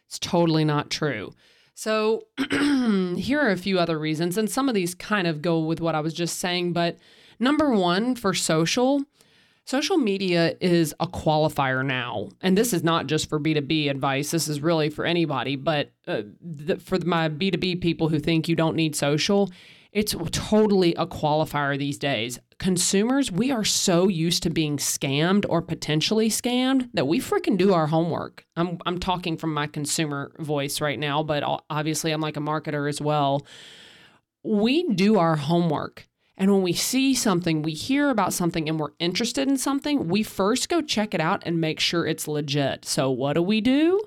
it's 0.06 0.18
totally 0.18 0.64
not 0.64 0.90
true. 0.90 1.32
So 1.74 2.24
here 2.50 3.40
are 3.40 3.50
a 3.50 3.56
few 3.56 3.78
other 3.78 3.98
reasons 3.98 4.36
and 4.36 4.50
some 4.50 4.68
of 4.68 4.74
these 4.74 4.94
kind 4.94 5.26
of 5.26 5.40
go 5.40 5.58
with 5.60 5.80
what 5.80 5.94
i 5.94 6.00
was 6.00 6.12
just 6.12 6.38
saying 6.38 6.74
but 6.74 6.98
number 7.38 7.70
one 7.70 8.14
for 8.14 8.34
social 8.34 9.04
Social 9.68 9.98
media 9.98 10.54
is 10.62 10.94
a 10.98 11.06
qualifier 11.06 11.84
now. 11.84 12.30
And 12.40 12.56
this 12.56 12.72
is 12.72 12.82
not 12.82 13.06
just 13.06 13.28
for 13.28 13.38
B2B 13.38 13.90
advice, 13.90 14.30
this 14.30 14.48
is 14.48 14.62
really 14.62 14.88
for 14.88 15.04
anybody. 15.04 15.56
But 15.56 15.90
uh, 16.06 16.22
the, 16.40 16.78
for 16.78 16.98
my 17.00 17.28
B2B 17.28 17.82
people 17.82 18.08
who 18.08 18.18
think 18.18 18.48
you 18.48 18.56
don't 18.56 18.76
need 18.76 18.96
social, 18.96 19.50
it's 19.92 20.14
totally 20.32 20.94
a 20.94 21.06
qualifier 21.06 21.78
these 21.78 21.98
days. 21.98 22.38
Consumers, 22.58 23.30
we 23.30 23.50
are 23.50 23.62
so 23.62 24.08
used 24.08 24.42
to 24.44 24.48
being 24.48 24.78
scammed 24.78 25.44
or 25.50 25.60
potentially 25.60 26.30
scammed 26.30 26.88
that 26.94 27.06
we 27.06 27.20
freaking 27.20 27.58
do 27.58 27.74
our 27.74 27.88
homework. 27.88 28.46
I'm 28.56 28.78
I'm 28.86 28.98
talking 28.98 29.36
from 29.36 29.52
my 29.52 29.66
consumer 29.66 30.32
voice 30.38 30.80
right 30.80 30.98
now, 30.98 31.22
but 31.22 31.42
obviously 31.68 32.12
I'm 32.12 32.22
like 32.22 32.38
a 32.38 32.40
marketer 32.40 32.88
as 32.88 33.02
well. 33.02 33.46
We 34.42 34.88
do 34.94 35.18
our 35.18 35.36
homework. 35.36 36.08
And 36.38 36.50
when 36.52 36.62
we 36.62 36.72
see 36.72 37.14
something, 37.14 37.60
we 37.62 37.72
hear 37.72 38.08
about 38.08 38.32
something 38.32 38.68
and 38.68 38.78
we're 38.78 38.92
interested 38.98 39.48
in 39.48 39.58
something, 39.58 40.08
we 40.08 40.22
first 40.22 40.70
go 40.70 40.80
check 40.80 41.12
it 41.12 41.20
out 41.20 41.42
and 41.44 41.60
make 41.60 41.80
sure 41.80 42.06
it's 42.06 42.26
legit. 42.26 42.86
So 42.86 43.10
what 43.10 43.34
do 43.34 43.42
we 43.42 43.60
do? 43.60 44.00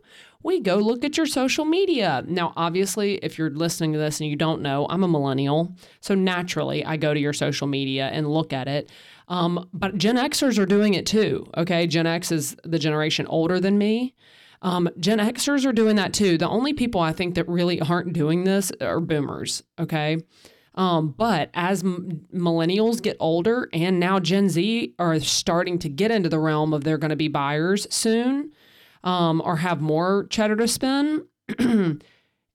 we 0.43 0.59
go 0.59 0.77
look 0.77 1.03
at 1.03 1.17
your 1.17 1.25
social 1.25 1.65
media. 1.65 2.23
Now, 2.27 2.53
obviously, 2.55 3.15
if 3.15 3.38
you're 3.38 3.50
listening 3.50 3.93
to 3.93 4.00
this 4.00 4.19
and 4.19 4.29
you 4.29 4.35
don't 4.35 4.61
know, 4.61 4.88
I'm 4.89 5.03
a 5.03 5.07
millennial. 5.07 5.75
So 6.00 6.15
naturally, 6.15 6.83
I 6.83 6.97
go 6.97 7.13
to 7.13 7.19
your 7.19 7.33
social 7.33 7.67
media 7.67 8.07
and 8.07 8.27
look 8.27 8.53
at 8.53 8.67
it. 8.67 8.91
Um, 9.27 9.69
but 9.73 9.97
Gen 9.97 10.17
Xers 10.17 10.57
are 10.57 10.65
doing 10.65 10.93
it 10.93 11.05
too. 11.05 11.47
Okay. 11.57 11.88
Gen 11.88 12.07
X 12.07 12.31
is 12.31 12.55
the 12.63 12.79
generation 12.79 13.27
older 13.27 13.59
than 13.59 13.77
me. 13.77 14.15
Um, 14.61 14.89
Gen 15.00 15.19
Xers 15.19 15.65
are 15.65 15.71
doing 15.71 15.95
that 15.95 16.13
too. 16.13 16.38
The 16.38 16.50
only 16.50 16.73
people 16.73 17.01
I 17.01 17.13
think 17.13 17.35
that 17.35 17.47
really 17.47 17.79
aren't 17.81 18.13
doing 18.13 18.43
this 18.43 18.71
are 18.81 19.00
boomers. 19.00 19.63
Okay. 19.79 20.17
Um, 20.75 21.13
but 21.17 21.49
as 21.53 21.83
m- 21.83 22.25
millennials 22.33 23.01
get 23.01 23.17
older 23.19 23.67
and 23.73 23.99
now 23.99 24.19
Gen 24.19 24.49
Z 24.49 24.93
are 24.99 25.19
starting 25.19 25.77
to 25.79 25.89
get 25.89 26.11
into 26.11 26.29
the 26.29 26.39
realm 26.39 26.73
of 26.73 26.83
they're 26.83 26.97
going 26.97 27.09
to 27.09 27.15
be 27.15 27.27
buyers 27.27 27.87
soon, 27.93 28.51
um, 29.03 29.41
or 29.43 29.57
have 29.57 29.81
more 29.81 30.27
cheddar 30.29 30.55
to 30.55 30.67
spend, 30.67 31.23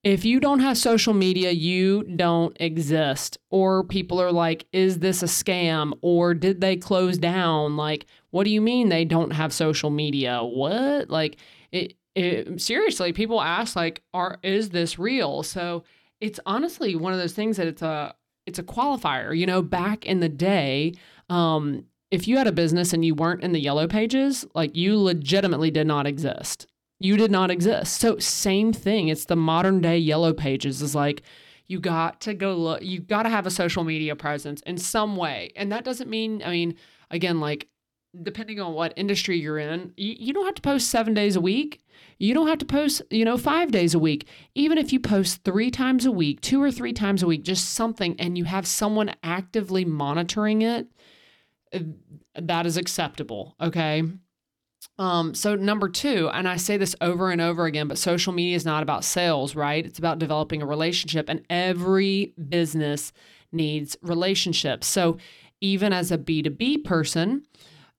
if 0.04 0.24
you 0.24 0.38
don't 0.38 0.60
have 0.60 0.78
social 0.78 1.12
media, 1.12 1.50
you 1.50 2.04
don't 2.04 2.56
exist. 2.60 3.38
Or 3.50 3.82
people 3.82 4.20
are 4.20 4.32
like, 4.32 4.66
is 4.72 5.00
this 5.00 5.22
a 5.22 5.26
scam? 5.26 5.92
Or 6.00 6.32
did 6.32 6.60
they 6.60 6.76
close 6.76 7.18
down? 7.18 7.76
Like, 7.76 8.06
what 8.30 8.44
do 8.44 8.50
you 8.50 8.60
mean 8.60 8.88
they 8.88 9.04
don't 9.04 9.32
have 9.32 9.52
social 9.52 9.90
media? 9.90 10.42
What? 10.42 11.10
Like, 11.10 11.38
it, 11.72 11.94
it 12.14 12.60
seriously, 12.60 13.12
people 13.12 13.42
ask, 13.42 13.74
like, 13.76 14.02
are 14.14 14.38
is 14.42 14.70
this 14.70 14.98
real? 14.98 15.42
So 15.42 15.82
it's 16.20 16.40
honestly 16.46 16.96
one 16.96 17.12
of 17.12 17.18
those 17.18 17.32
things 17.32 17.56
that 17.56 17.66
it's 17.66 17.82
a 17.82 18.14
it's 18.46 18.58
a 18.58 18.62
qualifier. 18.62 19.36
You 19.36 19.46
know, 19.46 19.62
back 19.62 20.06
in 20.06 20.20
the 20.20 20.28
day, 20.28 20.94
um, 21.28 21.84
if 22.10 22.28
you 22.28 22.36
had 22.36 22.46
a 22.46 22.52
business 22.52 22.92
and 22.92 23.04
you 23.04 23.14
weren't 23.14 23.42
in 23.42 23.52
the 23.52 23.60
yellow 23.60 23.88
pages, 23.88 24.46
like 24.54 24.76
you 24.76 24.98
legitimately 24.98 25.70
did 25.70 25.86
not 25.86 26.06
exist. 26.06 26.66
You 26.98 27.16
did 27.16 27.30
not 27.30 27.50
exist. 27.50 28.00
So 28.00 28.18
same 28.18 28.72
thing. 28.72 29.08
It's 29.08 29.26
the 29.26 29.36
modern 29.36 29.80
day 29.80 29.98
yellow 29.98 30.32
pages 30.32 30.80
is 30.80 30.94
like 30.94 31.22
you 31.66 31.80
got 31.80 32.20
to 32.22 32.32
go 32.32 32.54
look 32.54 32.82
you 32.82 33.00
got 33.00 33.24
to 33.24 33.28
have 33.28 33.46
a 33.46 33.50
social 33.50 33.84
media 33.84 34.16
presence 34.16 34.62
in 34.62 34.78
some 34.78 35.16
way. 35.16 35.50
And 35.56 35.70
that 35.72 35.84
doesn't 35.84 36.08
mean 36.08 36.42
I 36.44 36.50
mean 36.50 36.76
again 37.10 37.40
like 37.40 37.68
depending 38.22 38.60
on 38.60 38.74
what 38.74 38.92
industry 38.96 39.38
you're 39.38 39.58
in, 39.58 39.92
you, 39.96 40.32
don't 40.32 40.46
have 40.46 40.54
to 40.54 40.62
post 40.62 40.90
7 40.90 41.14
days 41.14 41.36
a 41.36 41.40
week. 41.40 41.82
You 42.18 42.34
don't 42.34 42.48
have 42.48 42.58
to 42.58 42.64
post, 42.64 43.02
you 43.10 43.24
know, 43.24 43.36
5 43.36 43.70
days 43.70 43.94
a 43.94 43.98
week. 43.98 44.28
Even 44.54 44.78
if 44.78 44.92
you 44.92 45.00
post 45.00 45.44
3 45.44 45.70
times 45.70 46.06
a 46.06 46.10
week, 46.10 46.40
2 46.40 46.62
or 46.62 46.70
3 46.70 46.92
times 46.92 47.22
a 47.22 47.26
week, 47.26 47.42
just 47.42 47.70
something 47.74 48.14
and 48.18 48.36
you 48.36 48.44
have 48.44 48.66
someone 48.66 49.12
actively 49.22 49.84
monitoring 49.84 50.62
it, 50.62 50.88
that 52.34 52.66
is 52.66 52.76
acceptable. 52.76 53.54
Okay. 53.60 54.02
Um, 54.98 55.34
so 55.34 55.54
number 55.54 55.88
two, 55.88 56.30
and 56.32 56.48
I 56.48 56.56
say 56.56 56.76
this 56.76 56.96
over 57.00 57.30
and 57.30 57.40
over 57.40 57.66
again, 57.66 57.88
but 57.88 57.98
social 57.98 58.32
media 58.32 58.56
is 58.56 58.64
not 58.64 58.82
about 58.82 59.04
sales, 59.04 59.54
right? 59.54 59.84
It's 59.84 59.98
about 59.98 60.18
developing 60.18 60.62
a 60.62 60.66
relationship, 60.66 61.28
and 61.28 61.44
every 61.50 62.34
business 62.48 63.12
needs 63.52 63.96
relationships. 64.00 64.86
So 64.86 65.18
even 65.60 65.92
as 65.92 66.10
a 66.10 66.18
B2B 66.18 66.84
person, 66.84 67.42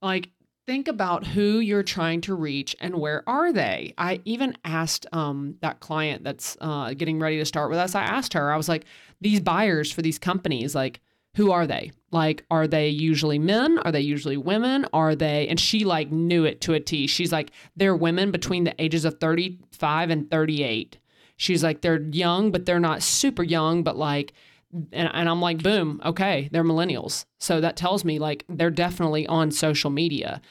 like 0.01 0.29
think 0.67 0.89
about 0.89 1.25
who 1.25 1.59
you're 1.59 1.81
trying 1.81 2.19
to 2.21 2.35
reach 2.35 2.75
and 2.81 2.95
where 2.95 3.23
are 3.27 3.53
they. 3.53 3.93
I 3.97 4.21
even 4.25 4.55
asked 4.65 5.05
um, 5.13 5.55
that 5.61 5.79
client 5.79 6.25
that's 6.25 6.57
uh, 6.59 6.93
getting 6.93 7.19
ready 7.19 7.37
to 7.37 7.45
start 7.45 7.69
with 7.69 7.79
us, 7.79 7.95
I 7.95 8.03
asked 8.03 8.33
her, 8.33 8.51
I 8.51 8.57
was 8.57 8.67
like, 8.67 8.85
these 9.21 9.39
buyers 9.39 9.91
for 9.91 10.01
these 10.01 10.19
companies, 10.19 10.75
like, 10.75 10.99
who 11.37 11.51
are 11.51 11.65
they? 11.67 11.91
Like, 12.11 12.45
are 12.51 12.67
they 12.67 12.89
usually 12.89 13.39
men? 13.39 13.77
Are 13.79 13.91
they 13.91 14.01
usually 14.01 14.37
women? 14.37 14.85
Are 14.91 15.15
they, 15.15 15.47
and 15.47 15.59
she 15.59 15.85
like 15.85 16.11
knew 16.11 16.45
it 16.45 16.61
to 16.61 16.73
a 16.73 16.79
T. 16.79 17.07
She's 17.07 17.31
like, 17.31 17.51
they're 17.75 17.95
women 17.95 18.31
between 18.31 18.63
the 18.65 18.75
ages 18.81 19.05
of 19.05 19.19
35 19.19 20.09
and 20.09 20.29
38. 20.29 20.97
She's 21.37 21.63
like, 21.63 21.81
they're 21.81 22.01
young, 22.01 22.51
but 22.51 22.65
they're 22.65 22.79
not 22.79 23.03
super 23.03 23.43
young, 23.43 23.83
but 23.83 23.95
like, 23.95 24.33
and, 24.73 25.09
and 25.13 25.29
I'm 25.29 25.41
like, 25.41 25.63
boom, 25.63 26.01
okay, 26.03 26.49
they're 26.51 26.63
millennials. 26.63 27.25
So 27.39 27.61
that 27.61 27.77
tells 27.77 28.03
me 28.03 28.19
like 28.19 28.45
they're 28.49 28.69
definitely 28.69 29.27
on 29.27 29.51
social 29.51 29.89
media. 29.89 30.41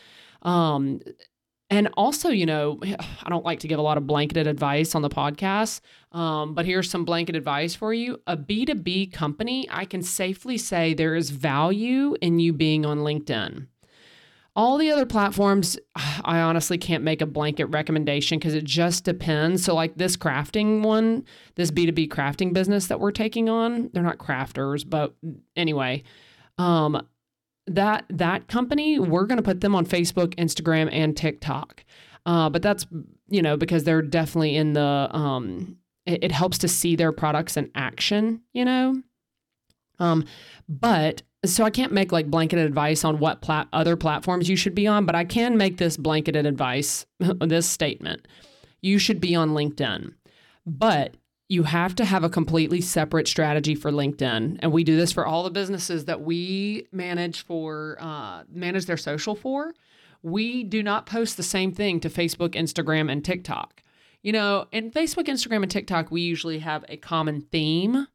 Um, 0.42 1.00
and 1.68 1.88
also, 1.96 2.28
you 2.28 2.46
know, 2.46 2.80
I 3.23 3.28
don't 3.28 3.44
like 3.44 3.61
to 3.61 3.68
give 3.68 3.78
a 3.78 3.82
lot 3.82 3.99
of 3.99 4.06
blanketed 4.06 4.46
advice 4.46 4.94
on 4.94 5.02
the 5.02 5.08
podcast, 5.08 5.80
um, 6.12 6.54
but 6.54 6.66
here's 6.66 6.90
some 6.90 7.04
blanket 7.04 7.37
advice 7.37 7.75
for 7.75 7.92
you. 7.92 8.20
A 8.26 8.37
B2B 8.37 9.12
company, 9.12 9.68
I 9.70 9.85
can 9.85 10.02
safely 10.02 10.58
say 10.58 10.94
there 10.94 11.14
is 11.14 11.30
value 11.30 12.16
in 12.20 12.38
you 12.38 12.52
being 12.52 12.87
on 12.87 12.99
LinkedIn. 12.99 13.66
All 14.56 14.78
the 14.78 14.90
other 14.90 15.06
platforms, 15.06 15.78
I 16.25 16.40
honestly 16.40 16.78
can't 16.78 17.04
make 17.04 17.20
a 17.20 17.26
blanket 17.26 17.66
recommendation 17.66 18.38
because 18.38 18.54
it 18.54 18.64
just 18.64 19.04
depends. 19.04 19.64
So, 19.64 19.75
like 19.75 19.96
this 19.96 20.16
crafting 20.16 20.82
one, 20.82 21.25
this 21.54 21.70
B2B 21.70 22.08
crafting 22.08 22.52
business 22.52 22.88
that 22.88 22.98
we're 22.98 23.12
taking 23.12 23.48
on, 23.48 23.90
they're 23.92 24.02
not 24.02 24.18
crafters, 24.18 24.88
but 24.88 25.14
anyway, 25.54 26.02
um, 26.58 27.06
that 27.66 28.04
that 28.08 28.48
company 28.48 28.98
we're 28.98 29.26
going 29.26 29.38
to 29.38 29.42
put 29.42 29.60
them 29.60 29.75
on 29.75 29.84
facebook 29.84 30.34
instagram 30.36 30.88
and 30.92 31.16
tiktok 31.16 31.84
uh, 32.25 32.48
but 32.48 32.62
that's 32.62 32.86
you 33.28 33.42
know 33.42 33.56
because 33.56 33.84
they're 33.84 34.02
definitely 34.02 34.56
in 34.56 34.72
the 34.72 35.08
um, 35.10 35.76
it, 36.06 36.25
it, 36.25 36.32
helps 36.32 36.58
to 36.58 36.68
see 36.68 36.96
their 36.96 37.12
products 37.12 37.56
in 37.56 37.70
action 37.75 38.40
you 38.52 38.64
know 38.64 39.02
um, 39.98 40.25
but 40.68 41.22
so 41.45 41.64
i 41.64 41.71
can't 41.71 41.93
make 41.93 42.12
like 42.12 42.31
blanket 42.31 42.59
advice 42.59 43.05
on 43.05 43.19
what 43.19 43.40
plat- 43.40 43.69
other 43.73 43.97
platforms 43.97 44.49
you 44.49 44.57
should 44.57 44.75
be 44.75 44.87
on 44.87 45.05
but 45.05 45.14
i 45.14 45.25
can 45.25 45.57
make 45.57 45.76
this 45.76 45.97
blanketed 45.97 46.47
advice 46.47 47.07
this 47.19 47.69
statement 47.69 48.26
you 48.81 48.99
should 48.99 49.21
be 49.21 49.35
on 49.35 49.50
linkedin 49.50 50.14
but 50.64 51.14
you 51.49 51.62
have 51.62 51.95
to 51.95 52.05
have 52.05 52.25
a 52.25 52.28
completely 52.28 52.81
separate 52.81 53.28
strategy 53.28 53.75
for 53.75 53.93
LinkedIn. 53.93 54.59
And 54.61 54.73
we 54.73 54.83
do 54.83 54.97
this 54.97 55.12
for 55.12 55.26
all 55.26 55.45
the 55.45 55.50
businesses 55.50 56.07
that 56.07 56.23
we 56.23 56.87
manage 56.90 57.45
for, 57.45 57.97
uh, 58.00 58.43
manage 58.50 58.87
their 58.87 58.97
social 58.97 59.37
for. 59.37 59.73
We 60.23 60.64
do 60.64 60.83
not 60.83 61.07
post 61.07 61.37
the 61.37 61.45
same 61.45 61.73
thing 61.73 62.00
to 62.00 62.11
Facebook, 62.11 62.50
Instagram, 62.50 63.11
and 63.11 63.25
TikTok. 63.25 63.83
You 64.23 64.33
know, 64.33 64.66
in 64.73 64.90
Facebook, 64.90 65.26
Instagram, 65.26 65.62
and 65.62 65.71
TikTok, 65.71 66.11
we 66.11 66.21
usually 66.21 66.59
have 66.59 66.85
a 66.88 66.97
common 66.97 67.43
theme 67.43 68.09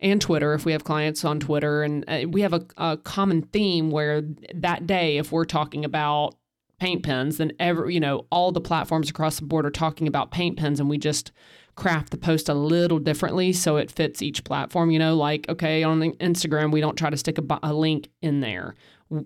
and 0.00 0.20
Twitter 0.20 0.54
if 0.54 0.64
we 0.64 0.72
have 0.72 0.84
clients 0.84 1.24
on 1.24 1.40
Twitter. 1.40 1.82
And 1.82 2.04
uh, 2.08 2.28
we 2.28 2.42
have 2.42 2.52
a, 2.52 2.64
a 2.76 2.96
common 2.98 3.42
theme 3.42 3.90
where 3.90 4.22
that 4.54 4.86
day, 4.86 5.16
if 5.16 5.32
we're 5.32 5.44
talking 5.44 5.84
about 5.84 6.34
paint 6.78 7.02
pens, 7.02 7.38
then 7.38 7.52
every, 7.58 7.94
you 7.94 8.00
know, 8.00 8.26
all 8.30 8.52
the 8.52 8.60
platforms 8.60 9.08
across 9.08 9.38
the 9.38 9.46
board 9.46 9.64
are 9.64 9.70
talking 9.70 10.06
about 10.06 10.30
paint 10.30 10.58
pens 10.58 10.78
and 10.78 10.90
we 10.90 10.98
just 10.98 11.32
craft 11.74 12.10
the 12.10 12.16
post 12.16 12.48
a 12.48 12.54
little 12.54 12.98
differently 12.98 13.52
so 13.52 13.76
it 13.76 13.90
fits 13.90 14.22
each 14.22 14.44
platform. 14.44 14.90
You 14.90 14.98
know, 14.98 15.16
like, 15.16 15.48
okay, 15.48 15.82
on 15.82 16.00
Instagram, 16.00 16.72
we 16.72 16.80
don't 16.80 16.96
try 16.96 17.10
to 17.10 17.16
stick 17.16 17.38
a, 17.38 17.58
a 17.62 17.72
link 17.72 18.08
in 18.22 18.40
there 18.40 18.74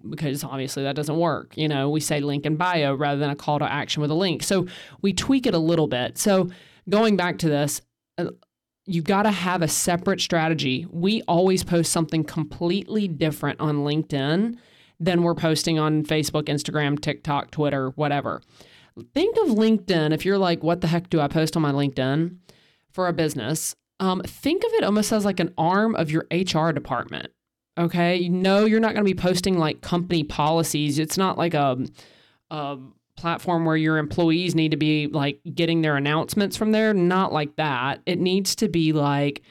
because 0.08 0.44
obviously 0.44 0.82
that 0.82 0.94
doesn't 0.94 1.16
work. 1.16 1.56
You 1.56 1.68
know, 1.68 1.88
we 1.88 2.00
say 2.00 2.20
link 2.20 2.44
in 2.46 2.56
bio 2.56 2.94
rather 2.94 3.18
than 3.18 3.30
a 3.30 3.36
call 3.36 3.58
to 3.58 3.70
action 3.70 4.02
with 4.02 4.10
a 4.10 4.14
link. 4.14 4.42
So 4.42 4.66
we 5.00 5.12
tweak 5.12 5.46
it 5.46 5.54
a 5.54 5.58
little 5.58 5.86
bit. 5.86 6.18
So 6.18 6.50
going 6.88 7.16
back 7.16 7.38
to 7.38 7.48
this, 7.48 7.80
you've 8.90 9.04
got 9.04 9.22
to 9.22 9.30
have 9.30 9.62
a 9.62 9.68
separate 9.68 10.20
strategy. 10.20 10.86
We 10.90 11.22
always 11.22 11.62
post 11.62 11.92
something 11.92 12.24
completely 12.24 13.06
different 13.06 13.60
on 13.60 13.78
LinkedIn 13.78 14.56
than 14.98 15.22
we're 15.22 15.34
posting 15.34 15.78
on 15.78 16.02
Facebook, 16.04 16.44
Instagram, 16.44 17.00
TikTok, 17.00 17.52
Twitter, 17.52 17.90
whatever. 17.90 18.42
Think 19.14 19.36
of 19.38 19.56
LinkedIn 19.56 20.12
if 20.12 20.24
you're 20.24 20.38
like, 20.38 20.64
what 20.64 20.80
the 20.80 20.88
heck 20.88 21.08
do 21.08 21.20
I 21.20 21.28
post 21.28 21.56
on 21.56 21.62
my 21.62 21.70
LinkedIn 21.70 22.36
for 22.90 23.06
a 23.06 23.12
business? 23.12 23.76
Um, 24.00 24.22
think 24.26 24.64
of 24.64 24.72
it 24.74 24.84
almost 24.84 25.12
as 25.12 25.24
like 25.24 25.38
an 25.38 25.54
arm 25.56 25.94
of 25.94 26.10
your 26.10 26.26
HR 26.32 26.72
department. 26.72 27.28
Okay. 27.78 28.16
You 28.16 28.30
know, 28.30 28.64
you're 28.64 28.80
not 28.80 28.94
going 28.94 29.06
to 29.06 29.14
be 29.14 29.18
posting 29.18 29.56
like 29.56 29.82
company 29.82 30.24
policies. 30.24 30.98
It's 30.98 31.16
not 31.16 31.38
like 31.38 31.54
a, 31.54 31.78
a 32.50 32.78
platform 33.20 33.64
where 33.64 33.76
your 33.76 33.98
employees 33.98 34.54
need 34.54 34.70
to 34.70 34.76
be 34.76 35.06
like 35.06 35.40
getting 35.54 35.82
their 35.82 35.96
announcements 35.96 36.56
from 36.56 36.72
there. 36.72 36.94
Not 36.94 37.32
like 37.32 37.56
that. 37.56 38.00
It 38.06 38.18
needs 38.18 38.54
to 38.56 38.68
be 38.68 38.92
like, 38.92 39.42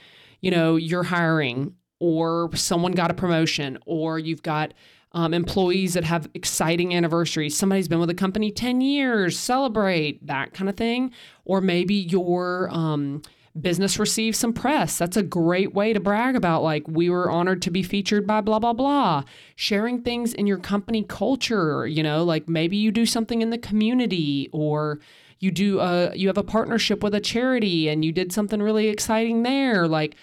you 0.42 0.52
know, 0.52 0.76
you're 0.76 1.04
hiring 1.04 1.76
or 2.00 2.50
someone 2.56 2.94
got 2.94 3.12
a 3.12 3.14
promotion 3.14 3.78
or 3.86 4.18
you've 4.18 4.44
got 4.44 4.74
um, 5.12 5.34
employees 5.34 5.94
that 5.94 6.04
have 6.04 6.30
exciting 6.34 6.96
anniversaries. 6.96 7.56
Somebody's 7.56 7.88
been 7.88 8.00
with 8.00 8.10
a 8.10 8.16
company 8.16 8.52
10 8.52 8.82
years, 8.82 9.38
celebrate 9.38 10.26
that 10.26 10.54
kind 10.54 10.70
of 10.70 10.76
thing. 10.76 11.12
Or 11.46 11.62
maybe 11.62 11.96
your 11.96 12.70
um, 12.72 13.22
business 13.62 14.00
receives 14.00 14.38
some 14.38 14.54
press. 14.54 14.98
That's 14.98 15.18
a 15.18 15.24
great 15.24 15.74
way 15.74 15.94
to 15.94 16.00
brag 16.00 16.36
about, 16.36 16.64
like, 16.64 16.88
we 16.88 17.10
were 17.10 17.30
honored 17.30 17.62
to 17.64 17.72
be 17.72 17.84
featured 17.84 18.26
by 18.28 18.42
blah, 18.42 18.60
blah, 18.60 18.74
blah. 18.74 19.24
Sharing 19.56 20.02
things 20.02 20.34
in 20.34 20.48
your 20.48 20.60
company 20.60 21.04
culture, 21.04 21.88
you 21.88 22.04
know, 22.04 22.24
like 22.24 22.48
maybe 22.48 22.78
you 22.78 22.92
do 22.92 23.06
something 23.06 23.42
in 23.42 23.50
the 23.50 23.58
community 23.58 24.50
or 24.52 25.00
you 25.40 25.52
do 25.52 25.80
a, 25.80 26.16
you 26.16 26.28
have 26.28 26.38
a 26.38 26.44
partnership 26.44 27.02
with 27.02 27.16
a 27.16 27.20
charity 27.20 27.90
and 27.90 28.04
you 28.04 28.12
did 28.12 28.32
something 28.32 28.62
really 28.62 28.88
exciting 28.88 29.44
there. 29.44 29.88
Like, 29.88 30.16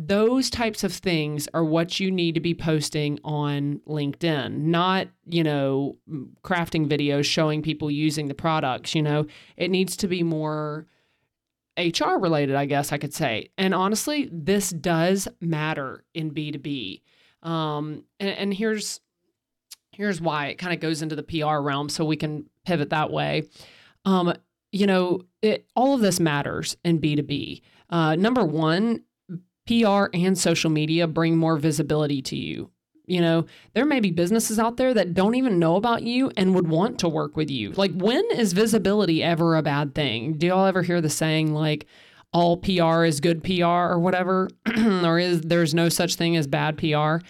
those 0.00 0.48
types 0.48 0.84
of 0.84 0.92
things 0.92 1.48
are 1.54 1.64
what 1.64 1.98
you 1.98 2.10
need 2.12 2.36
to 2.36 2.40
be 2.40 2.54
posting 2.54 3.18
on 3.24 3.80
LinkedIn, 3.88 4.58
not, 4.58 5.08
you 5.26 5.42
know, 5.42 5.96
crafting 6.44 6.88
videos 6.88 7.24
showing 7.24 7.62
people 7.62 7.90
using 7.90 8.28
the 8.28 8.34
products. 8.34 8.94
You 8.94 9.02
know, 9.02 9.26
it 9.56 9.72
needs 9.72 9.96
to 9.96 10.06
be 10.06 10.22
more 10.22 10.86
HR 11.78 12.18
related, 12.18 12.56
I 12.56 12.66
guess 12.66 12.92
I 12.92 12.98
could 12.98 13.14
say. 13.14 13.50
And 13.56 13.74
honestly, 13.74 14.28
this 14.32 14.70
does 14.70 15.28
matter 15.40 16.04
in 16.14 16.32
B2B. 16.32 17.02
Um, 17.42 18.04
and, 18.18 18.30
and 18.30 18.54
here's 18.54 19.00
here's 19.92 20.20
why 20.20 20.46
it 20.46 20.58
kind 20.58 20.72
of 20.72 20.80
goes 20.80 21.02
into 21.02 21.16
the 21.16 21.22
PR 21.24 21.58
realm 21.58 21.88
so 21.88 22.04
we 22.04 22.16
can 22.16 22.48
pivot 22.64 22.90
that 22.90 23.10
way. 23.10 23.42
Um, 24.04 24.32
you 24.70 24.86
know, 24.86 25.22
it, 25.42 25.66
all 25.74 25.94
of 25.94 26.00
this 26.00 26.20
matters 26.20 26.76
in 26.84 27.00
B2B. 27.00 27.62
Uh, 27.90 28.14
number 28.14 28.44
one, 28.44 29.02
PR 29.66 30.06
and 30.14 30.38
social 30.38 30.70
media 30.70 31.06
bring 31.06 31.36
more 31.36 31.56
visibility 31.56 32.22
to 32.22 32.36
you. 32.36 32.70
You 33.08 33.20
know, 33.20 33.46
there 33.74 33.84
may 33.84 34.00
be 34.00 34.10
businesses 34.10 34.58
out 34.58 34.76
there 34.76 34.92
that 34.94 35.14
don't 35.14 35.34
even 35.34 35.58
know 35.58 35.76
about 35.76 36.02
you 36.02 36.30
and 36.36 36.54
would 36.54 36.68
want 36.68 36.98
to 37.00 37.08
work 37.08 37.36
with 37.36 37.50
you. 37.50 37.72
Like, 37.72 37.92
when 37.92 38.24
is 38.32 38.52
visibility 38.52 39.22
ever 39.22 39.56
a 39.56 39.62
bad 39.62 39.94
thing? 39.94 40.34
Do 40.34 40.46
y'all 40.46 40.66
ever 40.66 40.82
hear 40.82 41.00
the 41.00 41.10
saying, 41.10 41.54
like, 41.54 41.86
all 42.32 42.58
PR 42.58 43.04
is 43.04 43.20
good 43.20 43.42
PR 43.42 43.64
or 43.64 43.98
whatever? 43.98 44.48
or 44.76 45.18
is 45.18 45.40
there's 45.42 45.74
no 45.74 45.88
such 45.88 46.16
thing 46.16 46.36
as 46.36 46.46
bad 46.46 46.76
PR? 46.76 47.24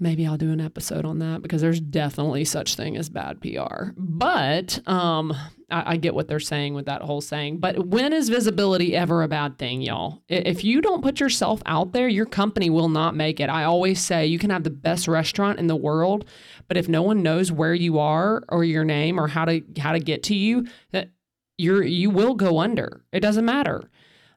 Maybe 0.00 0.26
I'll 0.26 0.38
do 0.38 0.50
an 0.50 0.60
episode 0.60 1.04
on 1.04 1.18
that 1.18 1.42
because 1.42 1.60
there's 1.60 1.80
definitely 1.80 2.44
such 2.44 2.74
thing 2.74 2.96
as 2.96 3.08
bad 3.08 3.40
PR. 3.40 3.90
But 3.96 4.80
um, 4.88 5.32
I, 5.70 5.92
I, 5.92 5.96
get 5.98 6.14
what 6.14 6.26
they're 6.26 6.40
saying 6.40 6.74
with 6.74 6.86
that 6.86 7.02
whole 7.02 7.20
saying. 7.20 7.58
But 7.58 7.86
when 7.86 8.12
is 8.12 8.30
visibility 8.30 8.96
ever 8.96 9.22
a 9.22 9.28
bad 9.28 9.58
thing, 9.58 9.82
y'all? 9.82 10.22
If 10.28 10.64
you 10.64 10.80
don't 10.80 11.02
put 11.02 11.20
yourself 11.20 11.62
out 11.66 11.92
there, 11.92 12.08
your 12.08 12.26
company 12.26 12.70
will 12.70 12.88
not 12.88 13.14
make 13.14 13.38
it. 13.38 13.50
I 13.50 13.64
always 13.64 14.00
say 14.00 14.26
you 14.26 14.38
can 14.38 14.50
have 14.50 14.64
the 14.64 14.70
best 14.70 15.06
restaurant 15.06 15.58
in 15.58 15.66
the 15.66 15.76
world, 15.76 16.24
but 16.66 16.76
if 16.76 16.88
no 16.88 17.02
one 17.02 17.22
knows 17.22 17.52
where 17.52 17.74
you 17.74 17.98
are 17.98 18.42
or 18.48 18.64
your 18.64 18.84
name 18.84 19.20
or 19.20 19.28
how 19.28 19.44
to 19.44 19.62
how 19.78 19.92
to 19.92 20.00
get 20.00 20.22
to 20.24 20.34
you, 20.34 20.66
that 20.92 21.10
you're 21.58 21.82
you 21.82 22.10
will 22.10 22.34
go 22.34 22.58
under. 22.58 23.04
It 23.12 23.20
doesn't 23.20 23.44
matter. 23.44 23.90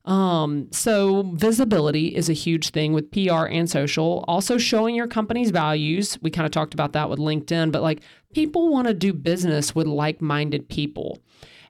Um, 0.06 0.68
so 0.72 1.24
visibility 1.34 2.08
is 2.08 2.30
a 2.30 2.34
huge 2.34 2.72
thing 2.72 2.92
with 2.94 3.12
PR 3.12 3.46
and 3.46 3.70
social. 3.70 4.26
Also 4.28 4.58
showing 4.58 4.96
your 4.96 5.08
company's 5.08 5.52
values. 5.52 6.18
We 6.22 6.30
kind 6.30 6.46
of 6.46 6.52
talked 6.52 6.74
about 6.74 6.94
that 6.94 7.10
with 7.10 7.20
LinkedIn, 7.20 7.72
but 7.72 7.82
like 7.82 8.02
people 8.34 8.70
want 8.70 8.88
to 8.88 8.94
do 8.94 9.14
business 9.14 9.74
with 9.74 9.88
like-minded 9.88 10.68
people. 10.68 11.20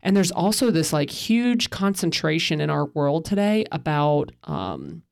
And 0.02 0.18
there's 0.18 0.32
also 0.32 0.72
this 0.72 0.92
like 0.92 1.10
huge 1.10 1.70
concentration 1.70 2.60
in 2.60 2.70
our 2.70 2.86
world 2.88 3.24
today 3.24 3.66
about 3.72 4.32
um, 4.44 5.04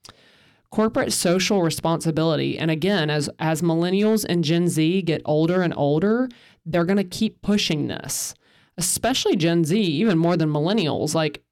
corporate 0.72 1.14
social 1.14 1.62
responsibility. 1.62 2.58
And 2.58 2.72
again, 2.72 3.10
as 3.10 3.30
as 3.40 3.62
millennials 3.62 4.26
and 4.28 4.44
Gen 4.44 4.68
Z 4.68 5.04
get 5.04 5.22
older 5.26 5.62
and 5.62 5.74
older, 5.78 6.28
they're 6.66 6.86
going 6.86 6.98
to 6.98 7.04
keep 7.04 7.42
pushing 7.42 7.88
this. 7.88 8.34
Especially 8.78 9.36
Gen 9.36 9.64
Z, 9.64 9.80
even 9.80 10.18
more 10.18 10.36
than 10.36 10.50
millennials. 10.50 11.14
Like 11.14 11.44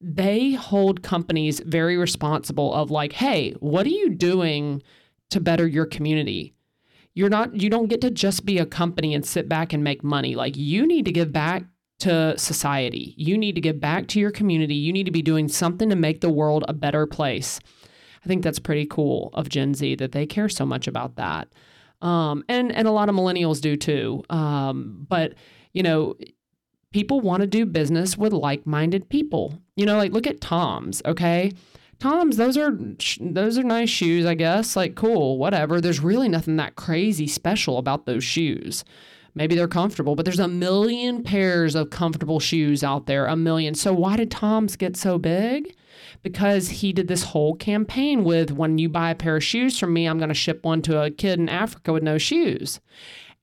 they 0.00 0.52
hold 0.52 1.02
companies 1.02 1.60
very 1.60 1.96
responsible 1.96 2.72
of 2.74 2.90
like, 2.90 3.12
hey, 3.12 3.52
what 3.60 3.86
are 3.86 3.90
you 3.90 4.10
doing 4.10 4.82
to 5.30 5.40
better 5.40 5.66
your 5.66 5.86
community? 5.86 6.54
You're 7.14 7.30
not 7.30 7.60
you 7.60 7.70
don't 7.70 7.88
get 7.88 8.00
to 8.00 8.10
just 8.10 8.44
be 8.44 8.58
a 8.58 8.66
company 8.66 9.14
and 9.14 9.24
sit 9.24 9.48
back 9.48 9.72
and 9.72 9.84
make 9.84 10.02
money. 10.02 10.34
Like 10.34 10.56
you 10.56 10.86
need 10.86 11.04
to 11.04 11.12
give 11.12 11.32
back 11.32 11.64
to 12.00 12.36
society. 12.36 13.14
You 13.16 13.38
need 13.38 13.54
to 13.54 13.60
give 13.60 13.80
back 13.80 14.08
to 14.08 14.20
your 14.20 14.32
community. 14.32 14.74
You 14.74 14.92
need 14.92 15.06
to 15.06 15.12
be 15.12 15.22
doing 15.22 15.48
something 15.48 15.88
to 15.90 15.96
make 15.96 16.20
the 16.20 16.30
world 16.30 16.64
a 16.68 16.72
better 16.72 17.06
place. 17.06 17.60
I 18.24 18.28
think 18.28 18.42
that's 18.42 18.58
pretty 18.58 18.86
cool 18.86 19.30
of 19.34 19.48
Gen 19.48 19.74
Z 19.74 19.96
that 19.96 20.12
they 20.12 20.26
care 20.26 20.48
so 20.48 20.66
much 20.66 20.88
about 20.88 21.16
that. 21.16 21.48
Um, 22.02 22.44
and 22.48 22.72
and 22.72 22.88
a 22.88 22.90
lot 22.90 23.08
of 23.08 23.14
millennials 23.14 23.60
do 23.60 23.76
too. 23.76 24.24
Um, 24.28 25.06
but 25.08 25.34
you 25.72 25.82
know, 25.82 26.14
people 26.94 27.20
want 27.20 27.40
to 27.40 27.46
do 27.46 27.66
business 27.66 28.16
with 28.16 28.32
like-minded 28.32 29.08
people. 29.08 29.58
You 29.74 29.84
know, 29.84 29.98
like 29.98 30.12
look 30.12 30.28
at 30.28 30.40
Tom's, 30.40 31.02
okay? 31.04 31.52
Tom's, 31.98 32.36
those 32.36 32.56
are 32.56 32.78
those 33.20 33.58
are 33.58 33.64
nice 33.64 33.90
shoes, 33.90 34.24
I 34.24 34.34
guess. 34.34 34.76
Like 34.76 34.94
cool, 34.94 35.36
whatever. 35.36 35.80
There's 35.80 35.98
really 35.98 36.28
nothing 36.28 36.56
that 36.56 36.76
crazy 36.76 37.26
special 37.26 37.78
about 37.78 38.06
those 38.06 38.22
shoes. 38.22 38.84
Maybe 39.34 39.56
they're 39.56 39.66
comfortable, 39.66 40.14
but 40.14 40.24
there's 40.24 40.38
a 40.38 40.46
million 40.46 41.24
pairs 41.24 41.74
of 41.74 41.90
comfortable 41.90 42.38
shoes 42.38 42.84
out 42.84 43.06
there, 43.06 43.26
a 43.26 43.34
million. 43.34 43.74
So 43.74 43.92
why 43.92 44.16
did 44.16 44.30
Tom's 44.30 44.76
get 44.76 44.96
so 44.96 45.18
big? 45.18 45.74
Because 46.22 46.68
he 46.68 46.92
did 46.92 47.08
this 47.08 47.24
whole 47.24 47.56
campaign 47.56 48.22
with 48.22 48.52
when 48.52 48.78
you 48.78 48.88
buy 48.88 49.10
a 49.10 49.16
pair 49.16 49.36
of 49.36 49.42
shoes 49.42 49.76
from 49.76 49.92
me, 49.92 50.06
I'm 50.06 50.18
going 50.18 50.28
to 50.28 50.34
ship 50.34 50.64
one 50.64 50.80
to 50.82 51.02
a 51.02 51.10
kid 51.10 51.40
in 51.40 51.48
Africa 51.48 51.92
with 51.92 52.04
no 52.04 52.18
shoes. 52.18 52.78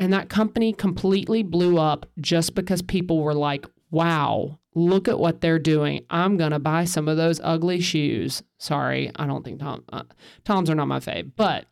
And 0.01 0.11
that 0.13 0.29
company 0.29 0.73
completely 0.73 1.43
blew 1.43 1.77
up 1.77 2.07
just 2.19 2.55
because 2.55 2.81
people 2.81 3.21
were 3.21 3.35
like, 3.35 3.67
wow, 3.91 4.57
look 4.73 5.07
at 5.07 5.19
what 5.19 5.41
they're 5.41 5.59
doing. 5.59 6.03
I'm 6.09 6.37
going 6.37 6.53
to 6.53 6.59
buy 6.59 6.85
some 6.85 7.07
of 7.07 7.17
those 7.17 7.39
ugly 7.43 7.81
shoes. 7.81 8.41
Sorry, 8.57 9.11
I 9.15 9.27
don't 9.27 9.45
think 9.45 9.59
Tom, 9.59 9.83
uh, 9.93 10.03
Toms 10.43 10.71
are 10.71 10.75
not 10.75 10.87
my 10.87 10.99
fave, 10.99 11.31
but 11.35 11.65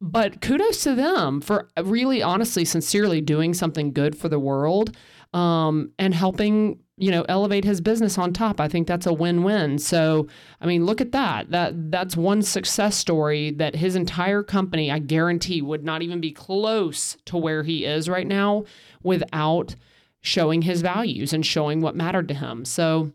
but 0.00 0.42
kudos 0.42 0.84
to 0.84 0.94
them 0.94 1.40
for 1.40 1.70
really 1.82 2.22
honestly 2.22 2.66
sincerely 2.66 3.22
doing 3.22 3.54
something 3.54 3.92
good 3.92 4.16
for 4.16 4.28
the 4.28 4.38
world 4.38 4.94
um, 5.32 5.90
and 5.98 6.14
helping 6.14 6.78
you 6.98 7.10
know 7.10 7.24
elevate 7.28 7.64
his 7.64 7.80
business 7.80 8.18
on 8.18 8.32
top. 8.32 8.60
I 8.60 8.68
think 8.68 8.86
that's 8.86 9.06
a 9.06 9.12
win-win. 9.12 9.78
So 9.78 10.26
i 10.60 10.66
mean 10.66 10.86
look 10.86 11.00
at 11.00 11.12
that. 11.12 11.50
That 11.50 11.90
that's 11.90 12.16
one 12.16 12.42
success 12.42 12.96
story 12.96 13.50
that 13.52 13.76
his 13.76 13.96
entire 13.96 14.42
company 14.42 14.90
i 14.90 14.98
guarantee 14.98 15.62
would 15.62 15.84
not 15.84 16.02
even 16.02 16.20
be 16.20 16.32
close 16.32 17.16
to 17.26 17.36
where 17.36 17.62
he 17.62 17.84
is 17.84 18.08
right 18.08 18.26
now 18.26 18.64
without 19.02 19.74
showing 20.20 20.62
his 20.62 20.82
values 20.82 21.32
and 21.32 21.46
showing 21.46 21.80
what 21.80 21.94
mattered 21.94 22.28
to 22.28 22.34
him. 22.34 22.64
So 22.64 23.12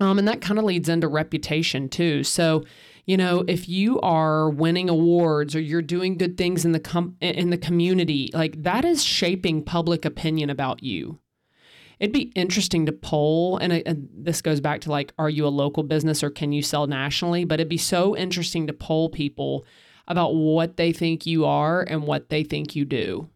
um, 0.00 0.18
and 0.18 0.28
that 0.28 0.40
kind 0.40 0.58
of 0.58 0.64
leads 0.64 0.88
into 0.88 1.08
reputation 1.08 1.88
too. 1.88 2.22
So 2.22 2.64
you 3.08 3.16
know 3.16 3.42
if 3.48 3.68
you 3.68 3.98
are 4.00 4.50
winning 4.50 4.88
awards 4.88 5.56
or 5.56 5.60
you're 5.60 5.82
doing 5.82 6.18
good 6.18 6.36
things 6.36 6.64
in 6.64 6.72
the 6.72 6.80
com- 6.80 7.16
in 7.20 7.50
the 7.50 7.58
community 7.58 8.30
like 8.34 8.62
that 8.62 8.84
is 8.84 9.02
shaping 9.02 9.64
public 9.64 10.04
opinion 10.04 10.50
about 10.50 10.82
you 10.82 11.18
it'd 12.00 12.12
be 12.12 12.32
interesting 12.34 12.86
to 12.86 12.92
poll 12.92 13.58
and, 13.58 13.72
and, 13.72 14.08
this 14.12 14.42
goes 14.42 14.60
back 14.60 14.80
to 14.82 14.90
like 14.90 15.12
are 15.18 15.30
you 15.30 15.46
a 15.46 15.48
local 15.48 15.82
business 15.82 16.22
or 16.22 16.30
can 16.30 16.52
you 16.52 16.62
sell 16.62 16.86
nationally? 16.86 17.44
But 17.44 17.60
it'd 17.60 17.68
be 17.68 17.78
so 17.78 18.16
interesting 18.16 18.66
to 18.66 18.72
poll 18.72 19.08
people 19.08 19.64
about 20.06 20.34
what 20.34 20.76
they 20.76 20.92
think 20.92 21.26
you 21.26 21.44
are 21.44 21.82
and 21.82 22.02
what 22.02 22.28
they 22.30 22.42
think 22.42 22.74
you 22.74 22.84
do. 22.84 23.28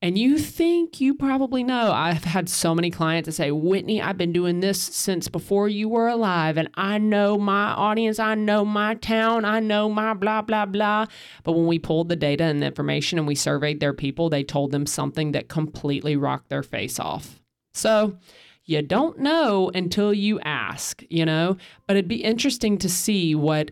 And 0.00 0.16
you 0.16 0.38
think 0.38 1.00
you 1.00 1.14
probably 1.14 1.64
know. 1.64 1.92
I've 1.92 2.24
had 2.24 2.48
so 2.48 2.74
many 2.74 2.90
clients 2.90 3.26
that 3.26 3.32
say 3.32 3.50
whitney 3.50 4.00
i've 4.00 4.18
been 4.18 4.32
doing 4.32 4.60
this 4.60 4.80
since 4.80 5.28
before 5.28 5.68
you 5.68 5.88
were 5.88 6.08
alive 6.08 6.56
and 6.56 6.68
i 6.74 6.98
know 6.98 7.36
my 7.36 7.70
audience 7.70 8.18
i 8.18 8.34
know 8.34 8.64
my 8.64 8.94
town 8.94 9.44
i 9.44 9.60
know 9.60 9.88
my 9.88 10.14
blah 10.14 10.42
blah 10.42 10.66
blah. 10.66 11.06
But 11.44 11.52
when 11.52 11.66
we 11.66 11.78
pulled 11.78 12.08
the 12.08 12.16
data 12.16 12.44
and 12.44 12.62
the 12.62 12.66
information 12.66 13.18
and 13.18 13.26
we 13.26 13.34
surveyed 13.34 13.80
their 13.80 13.94
people 13.94 14.30
they 14.30 14.44
told 14.44 14.70
them 14.70 14.86
something 14.86 15.32
that 15.32 15.48
completely 15.48 16.16
rocked 16.16 16.48
their 16.48 16.62
face 16.62 16.98
off 17.00 17.40
so 17.78 18.18
you 18.64 18.82
don't 18.82 19.18
know 19.18 19.70
until 19.74 20.12
you 20.12 20.40
ask, 20.40 21.02
you 21.08 21.24
know? 21.24 21.56
But 21.86 21.96
it'd 21.96 22.08
be 22.08 22.22
interesting 22.22 22.76
to 22.78 22.88
see 22.88 23.34
what 23.34 23.70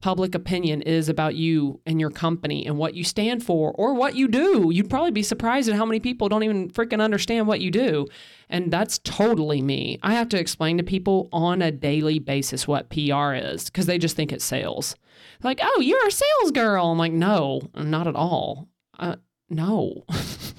public 0.00 0.34
opinion 0.34 0.82
is 0.82 1.08
about 1.08 1.36
you 1.36 1.80
and 1.86 2.00
your 2.00 2.10
company 2.10 2.66
and 2.66 2.76
what 2.76 2.94
you 2.94 3.04
stand 3.04 3.44
for 3.44 3.70
or 3.76 3.94
what 3.94 4.16
you 4.16 4.26
do. 4.26 4.70
You'd 4.72 4.90
probably 4.90 5.12
be 5.12 5.22
surprised 5.22 5.68
at 5.68 5.76
how 5.76 5.86
many 5.86 6.00
people 6.00 6.28
don't 6.28 6.42
even 6.42 6.70
freaking 6.70 7.00
understand 7.00 7.46
what 7.46 7.60
you 7.60 7.70
do. 7.70 8.08
And 8.48 8.72
that's 8.72 8.98
totally 8.98 9.62
me. 9.62 10.00
I 10.02 10.14
have 10.14 10.28
to 10.30 10.40
explain 10.40 10.76
to 10.78 10.82
people 10.82 11.28
on 11.32 11.62
a 11.62 11.70
daily 11.70 12.18
basis 12.18 12.66
what 12.66 12.90
PR 12.90 13.32
is 13.34 13.66
because 13.66 13.86
they 13.86 13.96
just 13.96 14.16
think 14.16 14.32
it's 14.32 14.44
sales. 14.44 14.96
like, 15.44 15.60
oh, 15.62 15.80
you're 15.80 16.06
a 16.06 16.10
sales 16.10 16.50
girl. 16.50 16.86
I'm 16.86 16.98
like, 16.98 17.12
no, 17.12 17.62
not 17.76 18.08
at 18.08 18.16
all. 18.16 18.68
Uh, 18.98 19.16
no, 19.48 20.04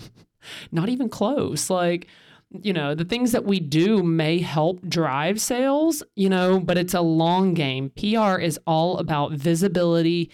not 0.71 0.87
even 0.87 1.09
close. 1.09 1.69
Like, 1.69 2.07
you 2.61 2.73
know, 2.73 2.93
the 2.93 3.05
things 3.05 3.31
that 3.31 3.45
we 3.45 3.59
do 3.59 4.03
may 4.03 4.39
help 4.39 4.87
drive 4.87 5.41
sales, 5.41 6.03
you 6.15 6.29
know, 6.29 6.59
but 6.59 6.77
it's 6.77 6.93
a 6.93 7.01
long 7.01 7.53
game. 7.53 7.91
PR 7.91 8.37
is 8.39 8.59
all 8.67 8.97
about 8.99 9.31
visibility, 9.31 10.29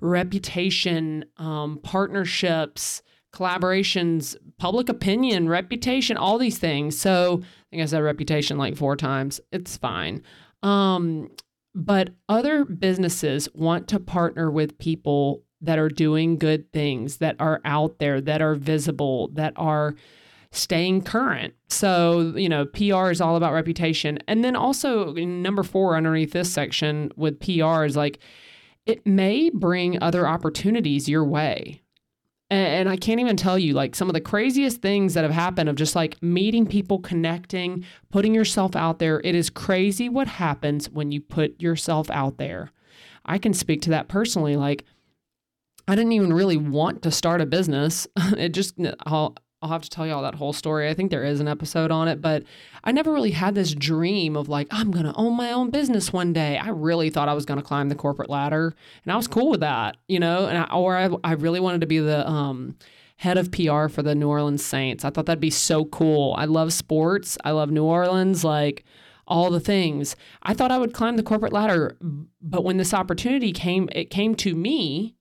reputation, 0.00 1.24
um, 1.36 1.78
partnerships, 1.82 3.02
collaborations, 3.32 4.36
public 4.58 4.88
opinion, 4.88 5.48
reputation, 5.48 6.16
all 6.16 6.38
these 6.38 6.58
things. 6.58 6.98
So 6.98 7.40
I 7.42 7.64
think 7.70 7.82
I 7.82 7.86
said 7.86 8.02
reputation 8.02 8.58
like 8.58 8.76
four 8.76 8.96
times. 8.96 9.40
It's 9.52 9.76
fine. 9.76 10.22
Um, 10.62 11.30
but 11.74 12.10
other 12.28 12.64
businesses 12.64 13.48
want 13.54 13.86
to 13.88 14.00
partner 14.00 14.50
with 14.50 14.78
people 14.78 15.44
that 15.60 15.78
are 15.78 15.88
doing 15.88 16.38
good 16.38 16.72
things, 16.72 17.18
that 17.18 17.36
are 17.38 17.60
out 17.64 17.98
there, 17.98 18.20
that 18.20 18.42
are 18.42 18.54
visible, 18.54 19.28
that 19.34 19.52
are 19.56 19.94
staying 20.52 21.02
current. 21.02 21.54
So, 21.68 22.32
you 22.36 22.48
know, 22.48 22.66
PR 22.66 23.10
is 23.10 23.20
all 23.20 23.36
about 23.36 23.52
reputation. 23.52 24.18
And 24.26 24.44
then 24.44 24.56
also, 24.56 25.12
number 25.12 25.62
four, 25.62 25.96
underneath 25.96 26.32
this 26.32 26.52
section 26.52 27.12
with 27.16 27.40
PR 27.40 27.84
is 27.84 27.96
like, 27.96 28.18
it 28.86 29.06
may 29.06 29.50
bring 29.50 30.02
other 30.02 30.26
opportunities 30.26 31.08
your 31.08 31.24
way. 31.24 31.82
And 32.52 32.88
I 32.88 32.96
can't 32.96 33.20
even 33.20 33.36
tell 33.36 33.56
you 33.56 33.74
like 33.74 33.94
some 33.94 34.08
of 34.08 34.12
the 34.12 34.20
craziest 34.20 34.82
things 34.82 35.14
that 35.14 35.22
have 35.22 35.32
happened 35.32 35.68
of 35.68 35.76
just 35.76 35.94
like 35.94 36.20
meeting 36.20 36.66
people, 36.66 36.98
connecting, 36.98 37.84
putting 38.10 38.34
yourself 38.34 38.74
out 38.74 38.98
there. 38.98 39.20
It 39.22 39.36
is 39.36 39.50
crazy 39.50 40.08
what 40.08 40.26
happens 40.26 40.90
when 40.90 41.12
you 41.12 41.20
put 41.20 41.60
yourself 41.60 42.10
out 42.10 42.38
there. 42.38 42.72
I 43.24 43.38
can 43.38 43.54
speak 43.54 43.82
to 43.82 43.90
that 43.90 44.08
personally. 44.08 44.56
Like, 44.56 44.84
I 45.86 45.94
didn't 45.94 46.10
even 46.10 46.32
really 46.32 46.56
want 46.56 47.02
to 47.02 47.12
start 47.12 47.40
a 47.40 47.46
business. 47.46 48.08
It 48.36 48.48
just, 48.48 48.74
I'll, 49.06 49.36
I'll 49.62 49.68
have 49.68 49.82
to 49.82 49.90
tell 49.90 50.06
y'all 50.06 50.22
that 50.22 50.36
whole 50.36 50.54
story. 50.54 50.88
I 50.88 50.94
think 50.94 51.10
there 51.10 51.24
is 51.24 51.38
an 51.40 51.48
episode 51.48 51.90
on 51.90 52.08
it, 52.08 52.22
but 52.22 52.44
I 52.82 52.92
never 52.92 53.12
really 53.12 53.32
had 53.32 53.54
this 53.54 53.74
dream 53.74 54.34
of 54.36 54.48
like, 54.48 54.66
I'm 54.70 54.90
going 54.90 55.04
to 55.04 55.14
own 55.16 55.36
my 55.36 55.52
own 55.52 55.70
business 55.70 56.12
one 56.12 56.32
day. 56.32 56.56
I 56.56 56.70
really 56.70 57.10
thought 57.10 57.28
I 57.28 57.34
was 57.34 57.44
going 57.44 57.60
to 57.60 57.66
climb 57.66 57.90
the 57.90 57.94
corporate 57.94 58.30
ladder 58.30 58.74
and 59.04 59.12
I 59.12 59.16
was 59.16 59.28
cool 59.28 59.50
with 59.50 59.60
that, 59.60 59.98
you 60.08 60.18
know, 60.18 60.46
and 60.46 60.56
I, 60.56 60.74
or 60.74 60.96
I, 60.96 61.10
I 61.24 61.32
really 61.32 61.60
wanted 61.60 61.82
to 61.82 61.86
be 61.86 61.98
the, 61.98 62.26
um, 62.28 62.76
head 63.20 63.36
of 63.36 63.52
PR 63.52 63.88
for 63.88 64.02
the 64.02 64.14
New 64.14 64.28
Orleans 64.28 64.64
Saints. 64.64 65.04
I 65.04 65.10
thought 65.10 65.26
that'd 65.26 65.40
be 65.40 65.50
so 65.50 65.84
cool. 65.84 66.34
I 66.38 66.46
love 66.46 66.72
sports. 66.72 67.36
I 67.44 67.50
love 67.50 67.70
New 67.70 67.84
Orleans, 67.84 68.44
like 68.44 68.82
all 69.26 69.50
the 69.50 69.60
things. 69.60 70.16
I 70.42 70.54
thought 70.54 70.72
I 70.72 70.78
would 70.78 70.94
climb 70.94 71.16
the 71.16 71.22
corporate 71.22 71.52
ladder, 71.52 71.98
but 72.40 72.64
when 72.64 72.78
this 72.78 72.94
opportunity 72.94 73.52
came, 73.52 73.90
it 73.92 74.08
came 74.08 74.34
to 74.36 74.54
me 74.54 75.16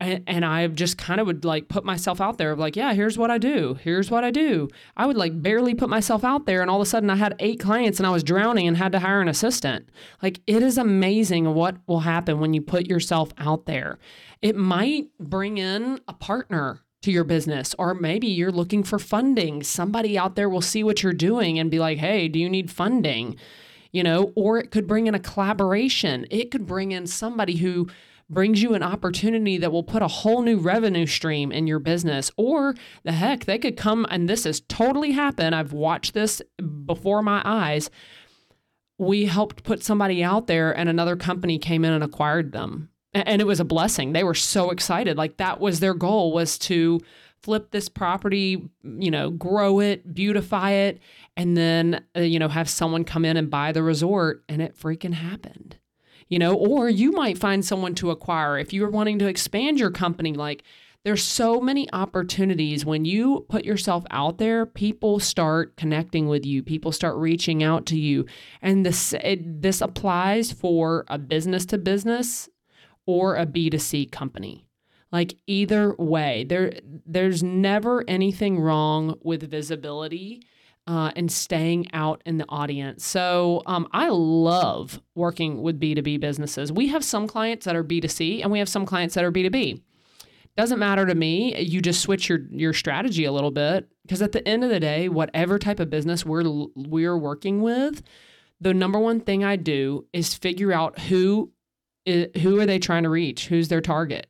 and, 0.00 0.44
I 0.44 0.66
just 0.68 0.96
kind 0.96 1.20
of 1.20 1.26
would 1.26 1.44
like 1.44 1.68
put 1.68 1.84
myself 1.84 2.20
out 2.20 2.38
there 2.38 2.52
of 2.52 2.58
like, 2.58 2.74
yeah, 2.74 2.94
here's 2.94 3.18
what 3.18 3.30
I 3.30 3.38
do. 3.38 3.74
Here's 3.82 4.10
what 4.10 4.24
I 4.24 4.30
do. 4.30 4.68
I 4.96 5.06
would 5.06 5.16
like 5.16 5.42
barely 5.42 5.74
put 5.74 5.88
myself 5.88 6.24
out 6.24 6.46
there. 6.46 6.62
And 6.62 6.70
all 6.70 6.80
of 6.80 6.86
a 6.86 6.88
sudden 6.88 7.10
I 7.10 7.16
had 7.16 7.36
eight 7.38 7.60
clients 7.60 7.98
and 7.98 8.06
I 8.06 8.10
was 8.10 8.24
drowning 8.24 8.66
and 8.66 8.76
had 8.76 8.92
to 8.92 9.00
hire 9.00 9.20
an 9.20 9.28
assistant. 9.28 9.88
Like 10.22 10.40
it 10.46 10.62
is 10.62 10.78
amazing 10.78 11.54
what 11.54 11.76
will 11.86 12.00
happen 12.00 12.40
when 12.40 12.54
you 12.54 12.62
put 12.62 12.86
yourself 12.86 13.30
out 13.38 13.66
there. 13.66 13.98
It 14.40 14.56
might 14.56 15.08
bring 15.18 15.58
in 15.58 16.00
a 16.08 16.14
partner 16.14 16.80
to 17.02 17.10
your 17.10 17.24
business, 17.24 17.74
or 17.78 17.94
maybe 17.94 18.26
you're 18.26 18.52
looking 18.52 18.82
for 18.82 18.98
funding. 18.98 19.62
Somebody 19.62 20.18
out 20.18 20.36
there 20.36 20.50
will 20.50 20.60
see 20.60 20.84
what 20.84 21.02
you're 21.02 21.12
doing 21.12 21.58
and 21.58 21.70
be 21.70 21.78
like, 21.78 21.98
hey, 21.98 22.28
do 22.28 22.38
you 22.38 22.48
need 22.48 22.70
funding? 22.70 23.36
You 23.90 24.02
know, 24.02 24.32
or 24.36 24.58
it 24.58 24.70
could 24.70 24.86
bring 24.86 25.06
in 25.06 25.14
a 25.14 25.18
collaboration. 25.18 26.26
It 26.30 26.50
could 26.50 26.66
bring 26.66 26.92
in 26.92 27.06
somebody 27.06 27.56
who 27.56 27.88
brings 28.30 28.62
you 28.62 28.74
an 28.74 28.82
opportunity 28.82 29.58
that 29.58 29.72
will 29.72 29.82
put 29.82 30.02
a 30.02 30.08
whole 30.08 30.42
new 30.42 30.56
revenue 30.56 31.06
stream 31.06 31.50
in 31.50 31.66
your 31.66 31.80
business. 31.80 32.30
Or 32.36 32.74
the 33.02 33.12
heck, 33.12 33.44
they 33.44 33.58
could 33.58 33.76
come, 33.76 34.06
and 34.08 34.28
this 34.28 34.44
has 34.44 34.60
totally 34.60 35.10
happened. 35.10 35.54
I've 35.54 35.72
watched 35.72 36.14
this 36.14 36.40
before 36.86 37.22
my 37.22 37.42
eyes. 37.44 37.90
We 38.98 39.26
helped 39.26 39.64
put 39.64 39.82
somebody 39.82 40.22
out 40.22 40.46
there, 40.46 40.76
and 40.76 40.88
another 40.88 41.16
company 41.16 41.58
came 41.58 41.84
in 41.84 41.92
and 41.92 42.04
acquired 42.04 42.52
them. 42.52 42.90
And 43.12 43.42
it 43.42 43.46
was 43.46 43.58
a 43.58 43.64
blessing. 43.64 44.12
They 44.12 44.22
were 44.22 44.34
so 44.34 44.70
excited. 44.70 45.16
Like 45.16 45.38
that 45.38 45.58
was 45.58 45.80
their 45.80 45.94
goal 45.94 46.32
was 46.32 46.56
to 46.60 47.00
flip 47.42 47.72
this 47.72 47.88
property, 47.88 48.70
you 48.84 49.10
know, 49.10 49.30
grow 49.30 49.80
it, 49.80 50.14
beautify 50.14 50.70
it, 50.72 51.00
and 51.36 51.56
then, 51.56 52.04
uh, 52.16 52.20
you 52.20 52.38
know, 52.38 52.48
have 52.48 52.68
someone 52.68 53.02
come 53.02 53.24
in 53.24 53.36
and 53.36 53.50
buy 53.50 53.72
the 53.72 53.82
resort. 53.82 54.44
And 54.48 54.62
it 54.62 54.78
freaking 54.78 55.14
happened 55.14 55.78
you 56.30 56.38
know, 56.38 56.54
or 56.54 56.88
you 56.88 57.12
might 57.12 57.36
find 57.36 57.62
someone 57.62 57.94
to 57.96 58.10
acquire 58.10 58.56
if 58.58 58.72
you're 58.72 58.88
wanting 58.88 59.18
to 59.18 59.26
expand 59.26 59.78
your 59.78 59.90
company. 59.90 60.32
Like 60.32 60.62
there's 61.04 61.24
so 61.24 61.60
many 61.60 61.92
opportunities 61.92 62.86
when 62.86 63.04
you 63.04 63.44
put 63.48 63.64
yourself 63.64 64.04
out 64.10 64.38
there, 64.38 64.64
people 64.64 65.18
start 65.18 65.76
connecting 65.76 66.28
with 66.28 66.46
you, 66.46 66.62
people 66.62 66.92
start 66.92 67.16
reaching 67.16 67.62
out 67.62 67.84
to 67.86 67.98
you. 67.98 68.26
And 68.62 68.86
this 68.86 69.12
it, 69.12 69.60
this 69.60 69.80
applies 69.80 70.52
for 70.52 71.04
a 71.08 71.18
business 71.18 71.66
to 71.66 71.78
business 71.78 72.48
or 73.06 73.36
a 73.36 73.44
B2C 73.44 74.12
company. 74.12 74.68
Like 75.10 75.34
either 75.48 75.96
way, 75.98 76.44
there 76.48 76.74
there's 77.04 77.42
never 77.42 78.04
anything 78.08 78.60
wrong 78.60 79.18
with 79.22 79.50
visibility 79.50 80.44
uh, 80.86 81.12
and 81.14 81.30
staying 81.30 81.86
out 81.92 82.22
in 82.26 82.38
the 82.38 82.46
audience. 82.48 83.06
So 83.06 83.62
um, 83.66 83.88
I 83.92 84.08
love 84.08 85.00
working 85.14 85.62
with 85.62 85.80
B2B 85.80 86.20
businesses. 86.20 86.72
We 86.72 86.88
have 86.88 87.04
some 87.04 87.26
clients 87.26 87.66
that 87.66 87.76
are 87.76 87.84
B2C 87.84 88.42
and 88.42 88.50
we 88.50 88.58
have 88.58 88.68
some 88.68 88.86
clients 88.86 89.14
that 89.14 89.24
are 89.24 89.32
B2B. 89.32 89.80
Doesn't 90.56 90.78
matter 90.78 91.06
to 91.06 91.14
me. 91.14 91.56
You 91.60 91.80
just 91.80 92.00
switch 92.00 92.28
your 92.28 92.40
your 92.50 92.72
strategy 92.72 93.24
a 93.24 93.32
little 93.32 93.52
bit 93.52 93.88
because 94.02 94.20
at 94.20 94.32
the 94.32 94.46
end 94.46 94.64
of 94.64 94.70
the 94.70 94.80
day, 94.80 95.08
whatever 95.08 95.58
type 95.58 95.80
of 95.80 95.90
business 95.90 96.26
we're 96.26 96.66
we're 96.74 97.16
working 97.16 97.62
with, 97.62 98.02
the 98.60 98.74
number 98.74 98.98
one 98.98 99.20
thing 99.20 99.44
I 99.44 99.56
do 99.56 100.06
is 100.12 100.34
figure 100.34 100.72
out 100.72 100.98
who 100.98 101.52
is, 102.04 102.28
who 102.42 102.60
are 102.60 102.66
they 102.66 102.78
trying 102.78 103.04
to 103.04 103.08
reach? 103.08 103.46
Who's 103.46 103.68
their 103.68 103.80
target? 103.80 104.26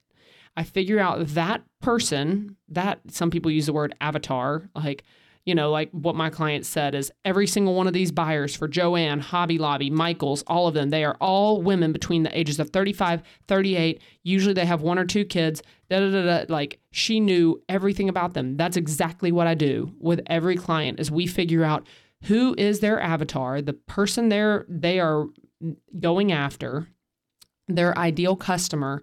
I 0.56 0.62
figure 0.62 1.00
out 1.00 1.26
that 1.28 1.62
person, 1.80 2.56
that 2.68 3.00
some 3.08 3.30
people 3.30 3.50
use 3.50 3.66
the 3.66 3.72
word 3.72 3.94
avatar, 4.00 4.68
like 4.74 5.04
you 5.46 5.54
know, 5.54 5.70
like 5.70 5.90
what 5.92 6.14
my 6.14 6.28
client 6.28 6.66
said 6.66 6.94
is 6.94 7.10
every 7.24 7.46
single 7.46 7.74
one 7.74 7.86
of 7.86 7.92
these 7.92 8.12
buyers 8.12 8.54
for 8.54 8.68
Joann, 8.68 9.20
Hobby 9.20 9.58
Lobby, 9.58 9.90
Michaels, 9.90 10.42
all 10.46 10.68
of 10.68 10.74
them, 10.74 10.90
they 10.90 11.04
are 11.04 11.16
all 11.20 11.62
women 11.62 11.92
between 11.92 12.22
the 12.22 12.38
ages 12.38 12.60
of 12.60 12.70
35, 12.70 13.22
38. 13.48 14.00
Usually 14.22 14.52
they 14.52 14.66
have 14.66 14.82
one 14.82 14.98
or 14.98 15.04
two 15.04 15.24
kids. 15.24 15.62
Da, 15.88 15.98
da, 15.98 16.10
da, 16.10 16.22
da. 16.22 16.52
Like 16.52 16.78
she 16.92 17.20
knew 17.20 17.62
everything 17.68 18.08
about 18.08 18.34
them. 18.34 18.56
That's 18.56 18.76
exactly 18.76 19.32
what 19.32 19.46
I 19.46 19.54
do 19.54 19.92
with 19.98 20.20
every 20.26 20.56
client 20.56 21.00
is 21.00 21.10
we 21.10 21.26
figure 21.26 21.64
out 21.64 21.86
who 22.24 22.54
is 22.58 22.80
their 22.80 23.00
avatar, 23.00 23.62
the 23.62 23.72
person 23.72 24.28
they're 24.28 24.66
they 24.68 25.00
are 25.00 25.26
going 25.98 26.32
after, 26.32 26.88
their 27.66 27.96
ideal 27.98 28.36
customer, 28.36 29.02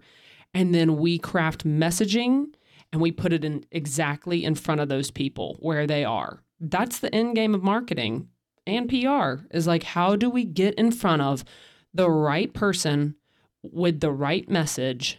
and 0.54 0.74
then 0.74 0.96
we 0.96 1.18
craft 1.18 1.66
messaging 1.66 2.46
and 2.92 3.00
we 3.00 3.12
put 3.12 3.32
it 3.32 3.44
in 3.44 3.64
exactly 3.70 4.44
in 4.44 4.54
front 4.54 4.80
of 4.80 4.88
those 4.88 5.10
people 5.10 5.56
where 5.60 5.86
they 5.86 6.04
are. 6.04 6.42
That's 6.60 6.98
the 6.98 7.14
end 7.14 7.34
game 7.34 7.54
of 7.54 7.62
marketing 7.62 8.28
and 8.68 8.88
PR 8.88 9.46
is 9.50 9.66
like, 9.66 9.82
how 9.82 10.14
do 10.14 10.28
we 10.28 10.44
get 10.44 10.74
in 10.74 10.92
front 10.92 11.22
of 11.22 11.42
the 11.94 12.10
right 12.10 12.52
person 12.52 13.16
with 13.62 14.00
the 14.00 14.12
right 14.12 14.48
message? 14.48 15.18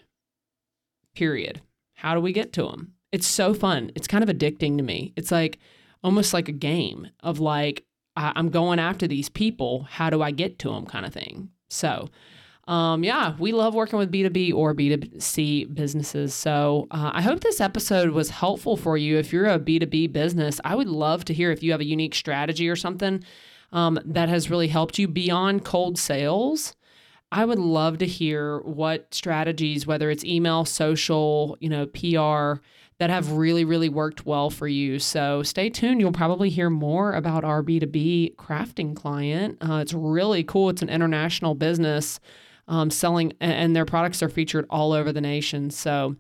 Period. 1.16 1.62
How 1.96 2.14
do 2.14 2.22
we 2.22 2.32
get 2.32 2.54
to 2.54 2.64
them? 2.64 2.94
It's 3.12 3.26
so 3.26 3.56
fun. 3.56 3.92
It's 3.96 4.08
kind 4.08 4.24
of 4.24 4.30
addicting 4.30 4.78
to 4.78 4.84
me. 4.84 5.14
It's 5.16 5.32
like 5.32 5.58
almost 6.04 6.32
like 6.32 6.48
a 6.48 6.54
game 6.54 7.08
of 7.22 7.40
like, 7.40 7.86
I'm 8.16 8.50
going 8.50 8.78
after 8.78 9.08
these 9.08 9.30
people. 9.30 9.88
How 9.90 10.12
do 10.12 10.22
I 10.22 10.30
get 10.30 10.60
to 10.60 10.70
them 10.70 10.86
kind 10.86 11.06
of 11.06 11.14
thing. 11.14 11.50
So, 11.70 12.10
um, 12.70 13.04
yeah, 13.04 13.36
we 13.40 13.52
love 13.52 13.74
working 13.74 13.98
with 13.98 14.12
B2B 14.12 14.54
or 14.54 14.76
B2C 14.76 15.74
businesses. 15.74 16.36
So 16.36 16.88
uh, 16.92 17.10
I 17.16 17.24
hope 17.24 17.40
this 17.40 17.60
episode 17.60 18.12
was 18.12 18.30
helpful 18.30 18.78
for 18.78 18.96
you. 18.96 19.18
If 19.18 19.34
you're 19.34 19.48
a 19.48 19.58
B2B 19.58 20.14
business, 20.14 20.62
I 20.64 20.76
would 20.76 20.88
love 20.88 21.26
to 21.26 21.34
hear 21.34 21.52
if 21.52 21.64
you 21.64 21.72
have 21.72 21.82
a 21.82 21.86
unique 21.86 22.14
strategy 22.14 22.70
or 22.70 22.76
something 22.76 23.24
um, 23.72 24.00
that 24.06 24.30
has 24.30 24.52
really 24.52 24.68
helped 24.68 25.00
you 25.00 25.08
beyond 25.08 25.66
cold 25.66 25.98
sales. 25.98 26.76
I 27.32 27.44
would 27.44 27.58
love 27.58 27.98
to 28.00 28.06
hear 28.06 28.60
what 28.60 29.16
strategies, 29.16 29.88
whether 29.88 30.12
it's 30.12 30.24
email, 30.24 30.64
social, 30.64 31.58
you 31.60 31.70
know, 31.70 31.88
PR, 31.88 32.62
that 33.00 33.10
have 33.10 33.32
really, 33.32 33.66
really 33.66 33.90
worked 33.90 34.28
well 34.28 34.52
for 34.52 34.68
you. 34.68 35.00
So 35.00 35.42
stay 35.42 35.72
tuned. 35.72 36.02
You'll 36.02 36.12
probably 36.12 36.52
hear 36.52 36.70
more 36.70 37.14
about 37.14 37.44
our 37.44 37.64
B2B 37.64 38.36
crafting 38.36 38.96
client. 38.96 39.58
Uh, 39.60 39.78
it's 39.78 39.94
really 39.94 40.44
cool. 40.44 40.70
It's 40.70 40.84
an 40.84 40.90
international 40.90 41.56
business 41.56 42.20
um, 42.70 42.90
selling, 42.90 43.34
and 43.42 43.76
their 43.76 43.86
products 43.86 44.24
are 44.24 44.30
featured 44.30 44.66
all 44.70 44.94
over 44.94 45.12
the 45.12 45.20
nation. 45.20 45.70
So, 45.70 46.16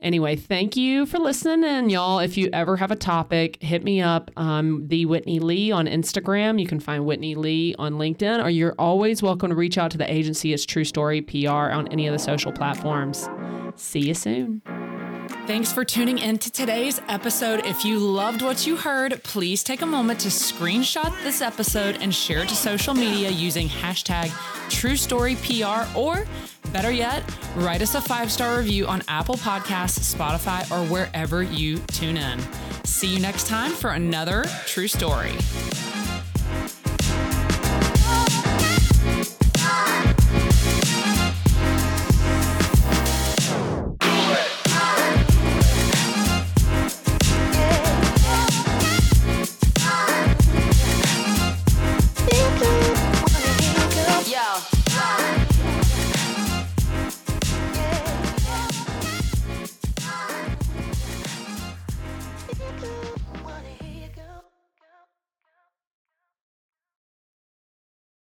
anyway, 0.00 0.34
thank 0.34 0.76
you 0.76 1.06
for 1.06 1.18
listening. 1.18 1.64
And 1.64 1.92
y'all, 1.92 2.18
if 2.18 2.36
you 2.36 2.50
ever 2.52 2.76
have 2.76 2.90
a 2.90 2.96
topic, 2.96 3.62
hit 3.62 3.84
me 3.84 4.00
up. 4.00 4.30
The 4.36 5.06
Whitney 5.06 5.38
Lee 5.38 5.70
on 5.70 5.86
Instagram. 5.86 6.60
You 6.60 6.66
can 6.66 6.80
find 6.80 7.06
Whitney 7.06 7.34
Lee 7.36 7.74
on 7.78 7.94
LinkedIn, 7.94 8.42
or 8.44 8.50
you're 8.50 8.74
always 8.78 9.22
welcome 9.22 9.50
to 9.50 9.56
reach 9.56 9.78
out 9.78 9.92
to 9.92 9.98
the 9.98 10.10
agency. 10.12 10.52
It's 10.52 10.66
True 10.66 10.84
Story 10.84 11.22
PR 11.22 11.48
on 11.48 11.86
any 11.88 12.06
of 12.06 12.12
the 12.12 12.18
social 12.18 12.50
platforms. 12.50 13.28
See 13.76 14.00
you 14.00 14.14
soon. 14.14 14.62
Thanks 15.50 15.72
for 15.72 15.84
tuning 15.84 16.18
in 16.18 16.38
to 16.38 16.52
today's 16.52 17.00
episode. 17.08 17.66
If 17.66 17.84
you 17.84 17.98
loved 17.98 18.40
what 18.40 18.68
you 18.68 18.76
heard, 18.76 19.20
please 19.24 19.64
take 19.64 19.82
a 19.82 19.86
moment 19.86 20.20
to 20.20 20.28
screenshot 20.28 21.12
this 21.24 21.42
episode 21.42 21.98
and 22.00 22.14
share 22.14 22.44
it 22.44 22.48
to 22.50 22.54
social 22.54 22.94
media 22.94 23.30
using 23.30 23.68
hashtag 23.68 24.28
TrueStoryPR 24.68 25.92
or 25.96 26.24
better 26.72 26.92
yet, 26.92 27.24
write 27.56 27.82
us 27.82 27.96
a 27.96 28.00
five 28.00 28.30
star 28.30 28.58
review 28.58 28.86
on 28.86 29.02
Apple 29.08 29.34
Podcasts, 29.34 30.14
Spotify, 30.14 30.70
or 30.70 30.88
wherever 30.88 31.42
you 31.42 31.78
tune 31.88 32.16
in. 32.16 32.38
See 32.84 33.12
you 33.12 33.18
next 33.18 33.48
time 33.48 33.72
for 33.72 33.90
another 33.90 34.44
True 34.66 34.86
Story. 34.86 35.32